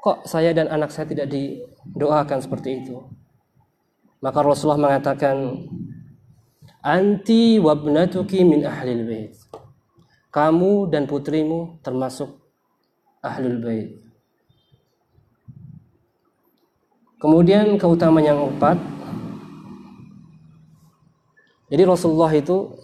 [0.02, 2.96] Kok saya dan anak saya tidak didoakan seperti itu?
[4.24, 5.68] Maka Rasulullah mengatakan,
[6.82, 9.38] Anti wabnatuki min ahlil bait.
[10.34, 12.42] Kamu dan putrimu termasuk
[13.22, 14.01] ahlul bait.
[17.22, 18.82] Kemudian keutamaan yang keempat.
[21.70, 22.74] Jadi Rasulullah itu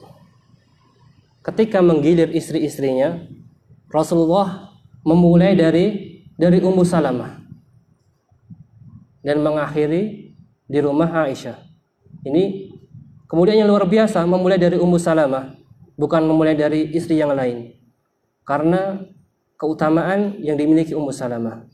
[1.43, 3.19] ketika menggilir istri-istrinya,
[3.91, 5.87] Rasulullah memulai dari
[6.39, 7.43] dari Ummu Salamah
[9.27, 10.31] dan mengakhiri
[10.71, 11.59] di rumah Aisyah.
[12.23, 12.71] Ini
[13.27, 15.59] kemudian yang luar biasa memulai dari Ummu Salamah,
[15.99, 17.75] bukan memulai dari istri yang lain.
[18.47, 19.03] Karena
[19.59, 21.67] keutamaan yang dimiliki Ummu Salamah.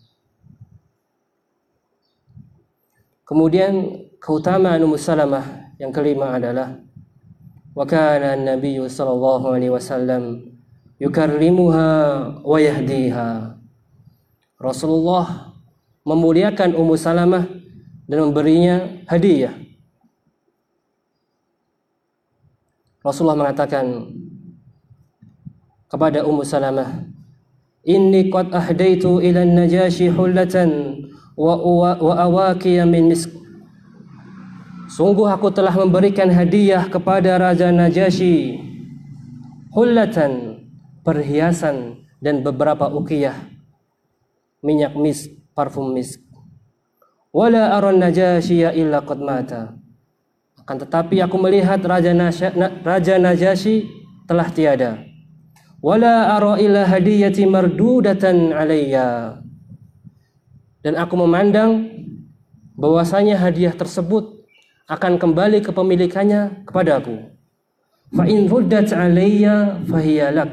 [3.25, 6.77] Kemudian keutamaan Ummu Salamah yang kelima adalah
[7.73, 10.45] wa kana Nabi sallallahu alaihi wasallam
[11.01, 11.89] yukarrimuha
[12.45, 13.57] wa yahdiha.
[14.61, 15.57] Rasulullah
[16.05, 17.49] memuliakan Ummu Salamah
[18.05, 19.57] dan memberinya hadiah.
[23.01, 24.13] Rasulullah mengatakan
[25.89, 27.09] kepada Ummu Salamah,
[27.89, 31.01] "Inni qad ahdaitu ila an-najashi hullatan
[31.35, 31.55] wa
[31.99, 33.31] wa awaqiya min misk.
[34.95, 38.63] Sungguh aku telah memberikan hadiah kepada Raja Najasyi
[39.75, 40.63] Hullatan
[41.03, 43.35] Perhiasan dan beberapa ukiyah.
[44.63, 46.23] Minyak misk, parfum misk
[47.35, 49.75] Wala aron Najasyi illa qad mata.
[50.63, 52.55] Akan tetapi aku melihat Raja, Nasya,
[52.87, 53.85] Raja Najasyi
[54.31, 55.03] telah tiada.
[55.85, 59.44] Wala ara illa hadiyati mardudatan alayya
[60.85, 61.89] Dan aku memandang
[62.77, 64.45] bahwasanya hadiah tersebut
[64.85, 67.33] akan kembali kepemilikannya kepadaku.
[68.13, 68.45] Fa in
[68.93, 70.53] alayya fahiya lak.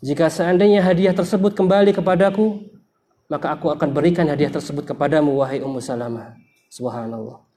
[0.00, 2.72] Jika seandainya hadiah tersebut kembali kepadaku,
[3.28, 6.40] maka aku akan berikan hadiah tersebut kepadamu wahai Ummu Salamah.
[6.72, 7.49] Subhanallah.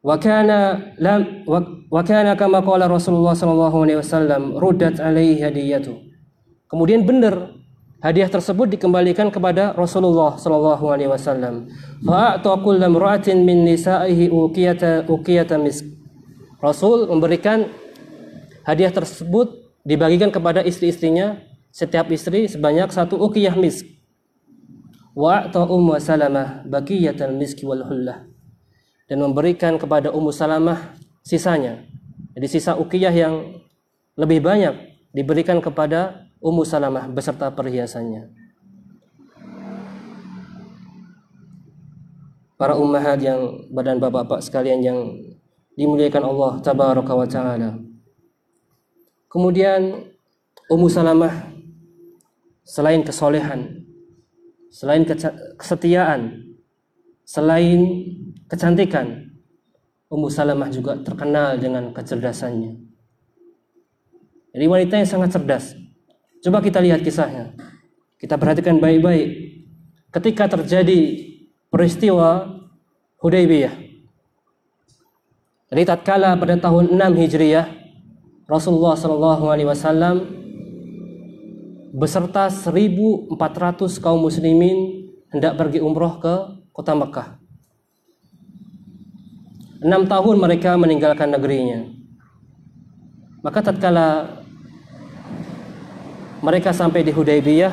[0.00, 1.44] Wa kana lam
[1.92, 5.92] wa kana kama qala Rasulullah sallallahu alaihi wasallam ruddat alaihi hadiyatu.
[6.72, 7.60] Kemudian benar
[8.00, 11.68] Hadiah tersebut dikembalikan kepada Rasulullah sallallahu alaihi wasallam.
[12.00, 15.84] Fa'ata kullu imra'atin min nisa'ihi uqiyata uqiyata misk.
[16.64, 17.68] Rasul memberikan
[18.64, 19.52] hadiah tersebut
[19.84, 23.84] dibagikan kepada istri-istrinya setiap istri sebanyak satu uqiyah misk.
[25.12, 28.29] Wa'ata Ummu Salamah baqiyatal miski wal hullah.
[29.10, 30.94] Dan memberikan kepada Ummu Salamah
[31.26, 31.82] sisanya.
[32.38, 33.58] Jadi sisa uqiyah yang
[34.14, 38.30] lebih banyak diberikan kepada Ummu Salamah beserta perhiasannya.
[42.54, 44.98] Para ummahat yang badan bapak-bapak sekalian yang
[45.74, 47.80] dimuliakan Allah tabaraka wa taala.
[49.26, 50.12] Kemudian
[50.70, 51.50] Ummu Salamah
[52.62, 53.82] selain kesolehan,
[54.70, 55.02] selain
[55.58, 56.52] kesetiaan,
[57.26, 57.80] selain
[58.50, 59.30] kecantikan,
[60.10, 62.82] Ummu Salamah juga terkenal dengan kecerdasannya.
[64.50, 65.78] Jadi wanita yang sangat cerdas,
[66.40, 67.52] Coba kita lihat kisahnya.
[68.16, 69.28] Kita perhatikan baik-baik.
[70.08, 71.00] Ketika terjadi
[71.68, 72.48] peristiwa
[73.20, 73.76] Hudaybiyah.
[75.70, 77.68] Jadi tatkala pada tahun 6 Hijriah,
[78.48, 80.16] Rasulullah Shallallahu alaihi wasallam
[81.92, 83.36] beserta 1400
[84.00, 86.34] kaum muslimin hendak pergi umroh ke
[86.72, 87.39] kota Mekah.
[89.80, 91.88] Enam tahun mereka meninggalkan negerinya.
[93.40, 94.36] Maka tatkala
[96.44, 97.72] mereka sampai di Hudaybiyah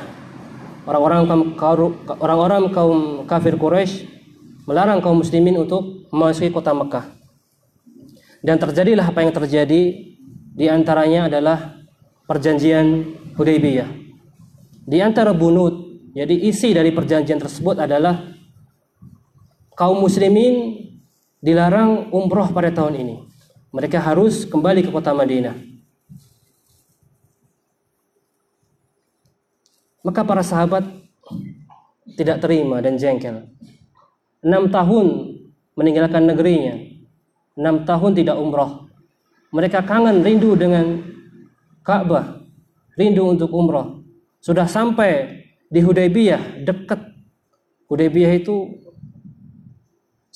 [0.87, 1.27] orang-orang
[1.59, 1.91] kaum
[2.23, 4.07] orang-orang kaum kafir Quraisy
[4.63, 7.11] melarang kaum muslimin untuk memasuki kota Mekah.
[8.39, 9.81] Dan terjadilah apa yang terjadi
[10.55, 11.83] di antaranya adalah
[12.23, 13.03] perjanjian
[13.35, 13.89] Hudaybiyah.
[14.87, 18.31] Di antara bunut, jadi isi dari perjanjian tersebut adalah
[19.75, 20.86] kaum muslimin
[21.47, 23.15] dilarang umroh pada tahun ini.
[23.71, 25.55] Mereka harus kembali ke kota Madinah.
[30.03, 30.83] Maka para sahabat
[32.19, 33.47] tidak terima dan jengkel.
[34.43, 35.35] Enam tahun
[35.79, 36.83] meninggalkan negerinya.
[37.55, 38.91] Enam tahun tidak umroh.
[39.55, 40.99] Mereka kangen rindu dengan
[41.87, 42.43] Ka'bah.
[42.99, 44.03] Rindu untuk umroh.
[44.43, 46.99] Sudah sampai di Hudaybiyah, dekat.
[47.87, 48.86] Hudaybiyah itu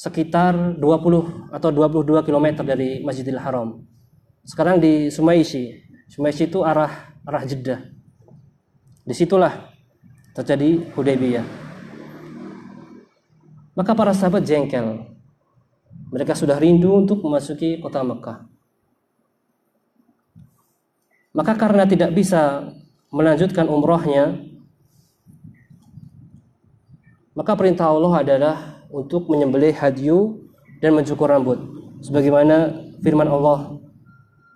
[0.01, 3.85] sekitar 20 atau 22 km dari Masjidil Haram.
[4.41, 5.77] Sekarang di Sumaisi.
[6.09, 7.85] Sumaisi itu arah arah Jeddah.
[9.05, 9.69] Di situlah
[10.33, 11.45] terjadi Hudaybiyah.
[13.77, 15.05] Maka para sahabat jengkel.
[16.09, 18.49] Mereka sudah rindu untuk memasuki kota Mekah.
[21.31, 22.73] Maka karena tidak bisa
[23.13, 24.35] melanjutkan umrohnya,
[27.31, 30.43] maka perintah Allah adalah untuk menyembelih hadyu
[30.83, 31.57] dan mencukur rambut.
[32.03, 33.79] Sebagaimana firman Allah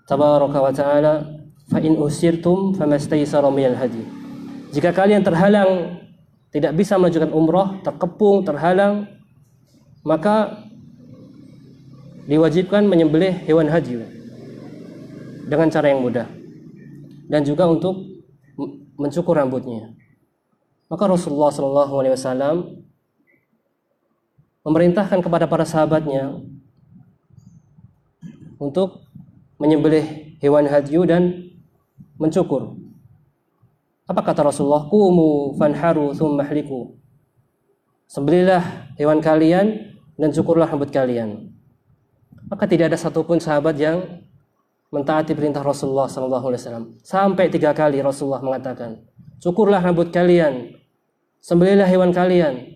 [0.05, 1.13] Tabaraka wa ta'ala,
[1.71, 4.05] "Fa in usirtum famastaysara minal hadi."
[4.75, 5.97] Jika kalian terhalang
[6.53, 9.07] tidak bisa melanjutkan umroh, terkepung, terhalang,
[10.05, 10.61] maka
[12.29, 14.05] diwajibkan menyembelih hewan haji
[15.45, 16.25] dengan cara yang mudah
[17.29, 18.01] dan juga untuk
[18.97, 19.93] mencukur rambutnya.
[20.85, 22.84] Maka Rasulullah Shallallahu Alaihi Wasallam
[24.65, 26.41] memerintahkan kepada para sahabatnya
[28.57, 29.05] untuk
[29.61, 31.23] menyembelih hewan haji dan
[32.17, 32.73] mencukur.
[34.09, 34.89] Apa kata Rasulullah?
[34.89, 36.97] Kumu fanharu thumma hliku.
[38.09, 41.53] Sembelilah hewan kalian dan cukurlah rambut kalian.
[42.45, 44.21] Maka tidak ada satupun sahabat yang
[44.93, 47.01] mentaati perintah Rasulullah SAW.
[47.01, 49.01] Sampai tiga kali Rasulullah mengatakan,
[49.41, 50.77] cukurlah rambut kalian,
[51.41, 52.74] sembelilah hewan kalian,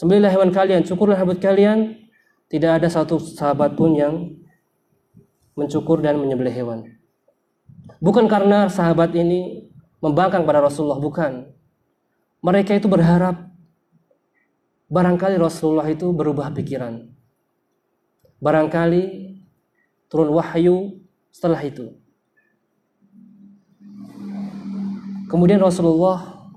[0.00, 2.00] sembelilah hewan kalian, cukurlah rambut kalian.
[2.48, 4.40] Tidak ada satu sahabat pun yang
[5.54, 6.82] mencukur dan menyembelih hewan.
[8.00, 9.70] Bukan karena sahabat ini
[10.00, 11.52] membangkang pada Rasulullah bukan.
[12.40, 13.52] Mereka itu berharap
[14.90, 17.06] barangkali Rasulullah itu berubah pikiran.
[18.40, 19.36] Barangkali
[20.10, 20.98] turun wahyu
[21.30, 21.94] setelah itu.
[25.30, 26.50] Kemudian Rasulullah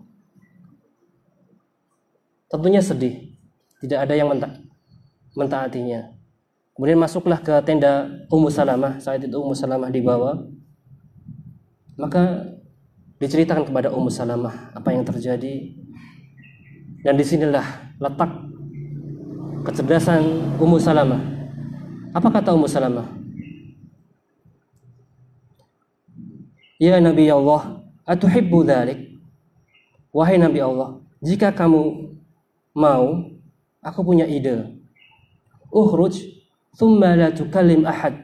[2.49, 3.22] tentunya sedih,
[3.84, 4.47] tidak ada yang menta
[5.36, 6.07] mentaatinya.
[6.73, 10.39] Kemudian masuklah ke tenda Ummu Salamah, saat itu Ummu Salamah dibawa.
[11.99, 12.49] Maka
[13.23, 15.75] diceritakan kepada Ummu Salamah apa yang terjadi
[17.03, 17.63] dan di sinilah
[17.99, 18.31] letak
[19.63, 20.23] kecerdasan
[20.59, 21.21] Ummu Salamah
[22.11, 23.07] apa kata Ummu Salamah
[26.81, 29.15] Ya Nabi Allah atuhibbu dhalik
[30.11, 32.11] wahai Nabi Allah jika kamu
[32.75, 33.32] mau
[33.84, 34.79] aku punya ide
[35.69, 36.23] ukhruj
[36.79, 38.15] thumma la tukallim ahad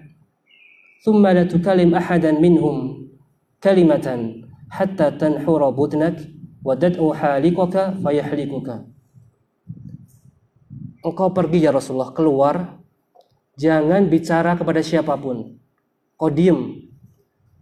[1.03, 3.07] thumma la tukallim ahadan minhum
[3.60, 6.16] kalimatan hatta tanhura butnak
[6.64, 8.86] wa dad'u halikaka fayahlikuka.
[10.99, 12.80] Engkau pergi ya Rasulullah keluar
[13.55, 15.57] jangan bicara kepada siapa pun.
[16.20, 16.91] Kau diem.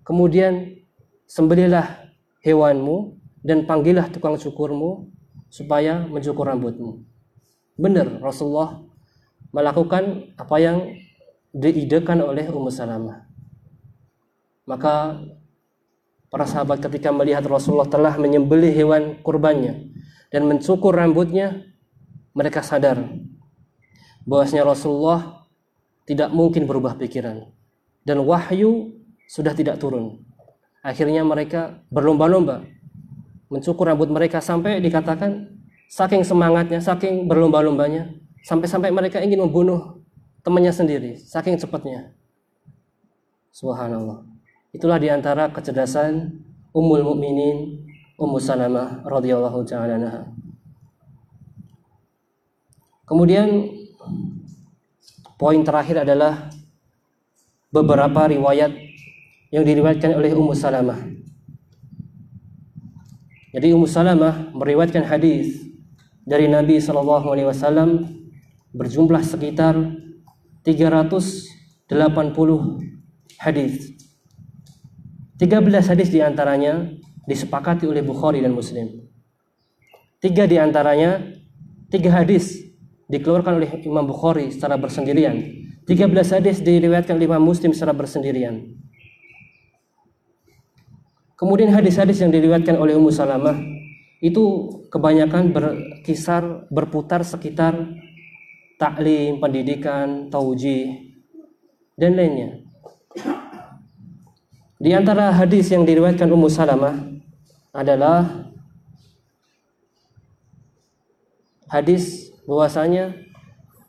[0.02, 0.82] Kemudian
[1.30, 2.10] sembelilah
[2.42, 5.14] hewanmu dan panggillah tukang cukurmu
[5.54, 7.06] supaya mencukur rambutmu.
[7.78, 8.82] Benar Rasulullah
[9.54, 10.98] melakukan apa yang
[11.54, 13.24] diidekan oleh Ummu Salamah.
[14.68, 15.16] Maka
[16.28, 19.96] Para sahabat ketika melihat Rasulullah telah menyembelih hewan kurbannya
[20.28, 21.72] dan mencukur rambutnya,
[22.36, 23.00] mereka sadar
[24.28, 25.48] bahwasanya Rasulullah
[26.04, 27.48] tidak mungkin berubah pikiran
[28.04, 28.92] dan wahyu
[29.32, 30.20] sudah tidak turun.
[30.84, 32.68] Akhirnya mereka berlomba-lomba
[33.48, 35.57] mencukur rambut mereka sampai dikatakan
[35.88, 38.12] saking semangatnya, saking berlomba-lombanya,
[38.44, 40.04] sampai-sampai mereka ingin membunuh
[40.44, 42.16] temannya sendiri, saking cepatnya.
[43.52, 44.24] Subhanallah.
[44.72, 46.40] Itulah di antara kecerdasan
[46.72, 47.84] Ummul Mukminin
[48.16, 50.30] Ummu Salamah radhiyallahu taala.
[53.08, 53.72] Kemudian
[55.40, 56.50] poin terakhir adalah
[57.72, 58.72] beberapa riwayat
[59.52, 61.00] yang diriwayatkan oleh Ummu Salamah.
[63.52, 65.67] Jadi Ummu Salamah meriwayatkan hadis
[66.28, 68.04] dari Nabi Shallallahu Alaihi Wasallam
[68.76, 69.80] berjumlah sekitar
[70.68, 71.88] 380
[73.40, 73.96] hadis
[75.38, 75.64] 13
[75.94, 76.92] hadis di antaranya
[77.30, 79.06] disepakati oleh Bukhari dan Muslim.
[80.18, 81.22] Tiga di antaranya,
[81.94, 82.58] tiga hadis
[83.06, 85.38] dikeluarkan oleh Imam Bukhari secara bersendirian.
[85.86, 88.66] 13 hadis diriwayatkan oleh Imam Muslim secara bersendirian.
[91.38, 93.62] Kemudian hadis-hadis yang diriwayatkan oleh Ummu Salamah
[94.26, 94.44] itu
[94.90, 95.54] kebanyakan
[96.08, 97.76] berkisar berputar sekitar
[98.80, 101.12] taklim, pendidikan, tauji
[102.00, 102.64] dan lainnya.
[104.80, 106.96] Di antara hadis yang diriwayatkan Ummu Salamah
[107.76, 108.48] adalah
[111.68, 113.12] hadis bahwasanya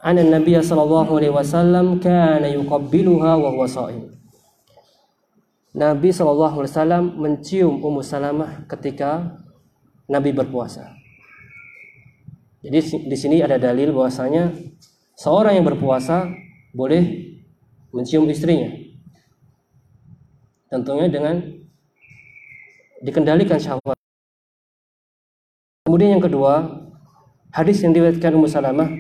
[0.03, 4.11] anna Nabi sallallahu alaihi wasallam kana yuqabbiluha wa huwa sha'im.
[5.71, 9.39] Nabi sallallahu alaihi wasallam mencium Ummu Salamah ketika
[10.11, 10.98] Nabi berpuasa.
[12.69, 14.53] Jadi di sini ada dalil bahwasanya
[15.17, 16.29] seorang yang berpuasa
[16.77, 17.33] boleh
[17.97, 18.69] mencium istrinya.
[20.69, 21.41] Tentunya dengan
[23.01, 23.97] dikendalikan syahwat.
[25.89, 26.85] Kemudian yang kedua,
[27.49, 28.93] Hadis yang diriwayatkan Ummu Salamah,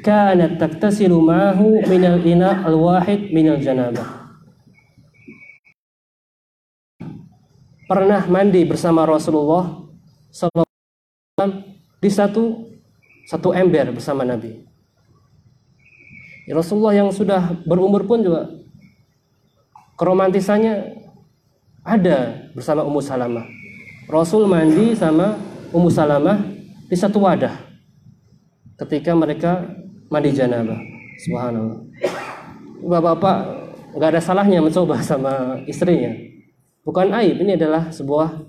[0.00, 4.32] kanat taktasilu ma'ahu minal ina al-wahid minal janabah.
[7.84, 9.84] Pernah mandi bersama Rasulullah
[10.32, 11.60] sallallahu
[12.00, 12.71] di satu
[13.32, 14.60] satu ember bersama Nabi.
[16.44, 18.52] Ya, Rasulullah yang sudah berumur pun juga
[19.96, 21.00] keromantisannya
[21.80, 23.48] ada bersama Ummu Salamah.
[24.04, 25.40] Rasul mandi sama
[25.72, 26.44] Ummu Salamah
[26.92, 27.56] di satu wadah
[28.84, 29.64] ketika mereka
[30.12, 30.76] mandi janabah.
[31.24, 31.78] Subhanallah.
[32.84, 33.36] Bapak-bapak
[33.96, 36.12] nggak ada salahnya mencoba sama istrinya.
[36.82, 38.42] Bukan aib, ini adalah sebuah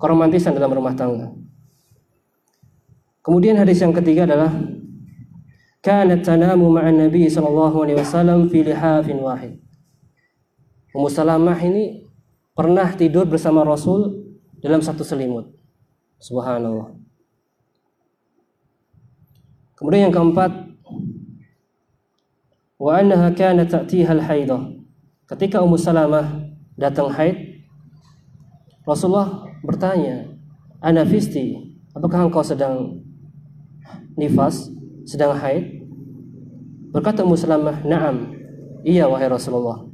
[0.00, 1.41] keromantisan dalam rumah tangga.
[3.22, 4.50] Kemudian hadis yang ketiga adalah
[5.78, 9.62] kanat tanamu ma'an Nabi sallallahu alaihi wasallam fi lihafin wahid.
[10.92, 12.06] Ummu Salamah ini
[12.52, 14.28] pernah tidur bersama Rasul
[14.62, 15.50] dalam satu selimut.
[16.22, 16.94] Subhanallah.
[19.74, 20.52] Kemudian yang keempat,
[22.78, 24.62] wa annaha kanat ta'tiha al-haidah.
[25.26, 26.46] Ketika Ummu Salamah
[26.78, 27.66] datang haid,
[28.86, 30.30] Rasulullah bertanya,
[30.78, 31.58] "Ana fisti,
[31.94, 33.01] apakah engkau sedang
[34.18, 34.70] nifas,
[35.04, 35.84] sedang haid?"
[36.92, 38.36] Berkata Ummu Salamah, "Na'am."
[38.84, 39.86] Iya wahai Rasulullah.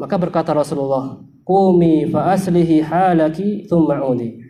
[0.00, 4.42] Maka berkata Rasulullah, "Qumi fa aslihi halaki thumma udi."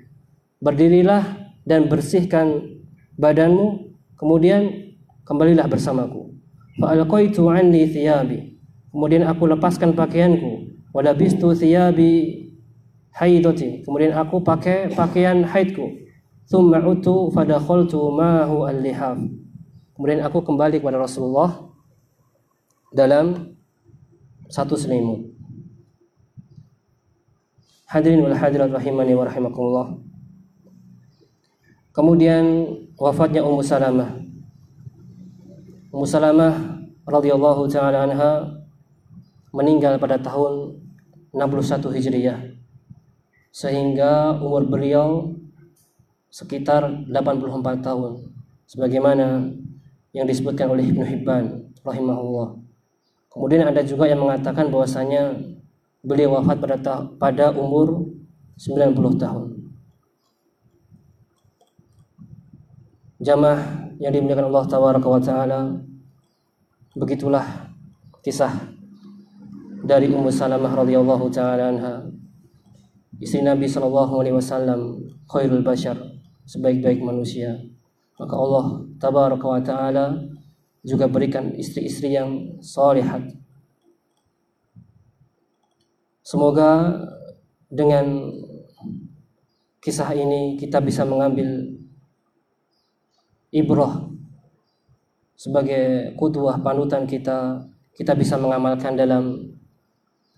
[0.63, 2.81] Berdirilah dan bersihkan
[3.21, 3.87] badanmu
[4.17, 4.97] Kemudian
[5.29, 6.33] kembalilah bersamaku.
[6.81, 8.57] Fa'alqaitu anni thiyabi.
[8.89, 10.73] Kemudian aku lepaskan pakaianku.
[10.97, 12.49] Walabistu thiyabi
[13.13, 13.85] haidati.
[13.85, 16.06] Kemudian aku pakai pakaian haidku.
[16.47, 19.19] Thumma utu fadakhaltu ma'hu al-lihaf.
[19.99, 21.67] Kemudian aku kembali kepada Rasulullah
[22.95, 23.57] dalam
[24.47, 25.27] satu selimut.
[27.91, 29.89] Hadirin wal hadirat rahimani wa rahimakumullah.
[31.91, 32.45] Kemudian
[32.99, 34.11] wafatnya Ummu Salamah.
[35.91, 36.55] Ummu Salamah
[37.07, 38.63] radhiyallahu taala anha
[39.55, 40.77] meninggal pada tahun
[41.33, 42.39] 61 Hijriah.
[43.53, 45.36] Sehingga umur beliau
[46.31, 48.12] sekitar 84 tahun
[48.66, 49.51] sebagaimana
[50.12, 52.59] yang disebutkan oleh Ibnu Hibban rahimahullah.
[53.31, 55.37] Kemudian ada juga yang mengatakan bahwasanya
[56.01, 56.77] beliau wafat pada
[57.20, 58.09] pada umur
[58.57, 59.57] 90 tahun.
[63.21, 65.61] jamaah yang dimuliakan Allah tabaraka wa taala
[66.92, 67.72] begitulah
[68.21, 68.53] kisah
[69.83, 71.95] dari Ummu Salamah radhiyallahu taala anha
[73.18, 75.01] istri Nabi sallallahu alaihi wasallam
[75.33, 75.96] khairul bashar
[76.47, 77.59] sebaik-baik manusia.
[78.17, 78.67] Maka Allah
[78.97, 80.07] tabaraka wa taala
[80.87, 83.27] juga berikan istri-istri yang salihat.
[86.23, 87.03] Semoga
[87.67, 88.31] dengan
[89.83, 91.75] kisah ini kita bisa mengambil
[93.51, 94.07] ibrah
[95.35, 97.67] sebagai kudwah panutan kita.
[97.97, 99.41] Kita bisa mengamalkan dalam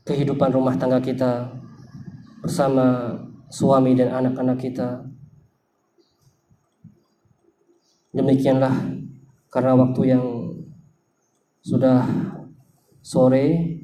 [0.07, 1.51] kehidupan rumah tangga kita
[2.39, 3.19] bersama
[3.51, 5.03] suami dan anak-anak kita
[8.19, 8.75] demikianlah
[9.49, 10.25] karena waktu yang
[11.63, 12.03] sudah
[12.99, 13.79] sore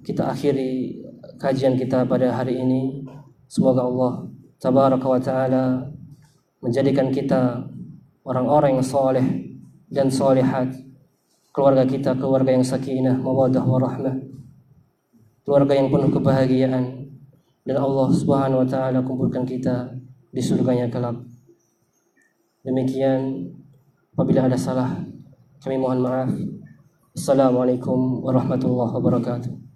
[0.00, 0.96] kita akhiri
[1.36, 3.04] kajian kita pada hari ini.
[3.50, 4.12] Semoga Allah
[4.56, 5.64] tabaraka wa taala
[6.64, 7.60] menjadikan kita
[8.24, 9.26] orang-orang yang soleh
[9.92, 10.72] dan solehat
[11.52, 14.30] keluarga kita keluarga yang sakinah mawadah warahmah
[15.50, 16.84] keluarga yang penuh kebahagiaan.
[17.66, 19.90] Dan Allah subhanahu wa ta'ala kumpulkan kita
[20.30, 21.18] di surganya kelak
[22.60, 23.50] demikian
[24.12, 25.00] apabila ada salah
[25.60, 26.32] kami mohon maaf.
[27.16, 29.69] Assalamualaikum warahmatullahi wabarakatuh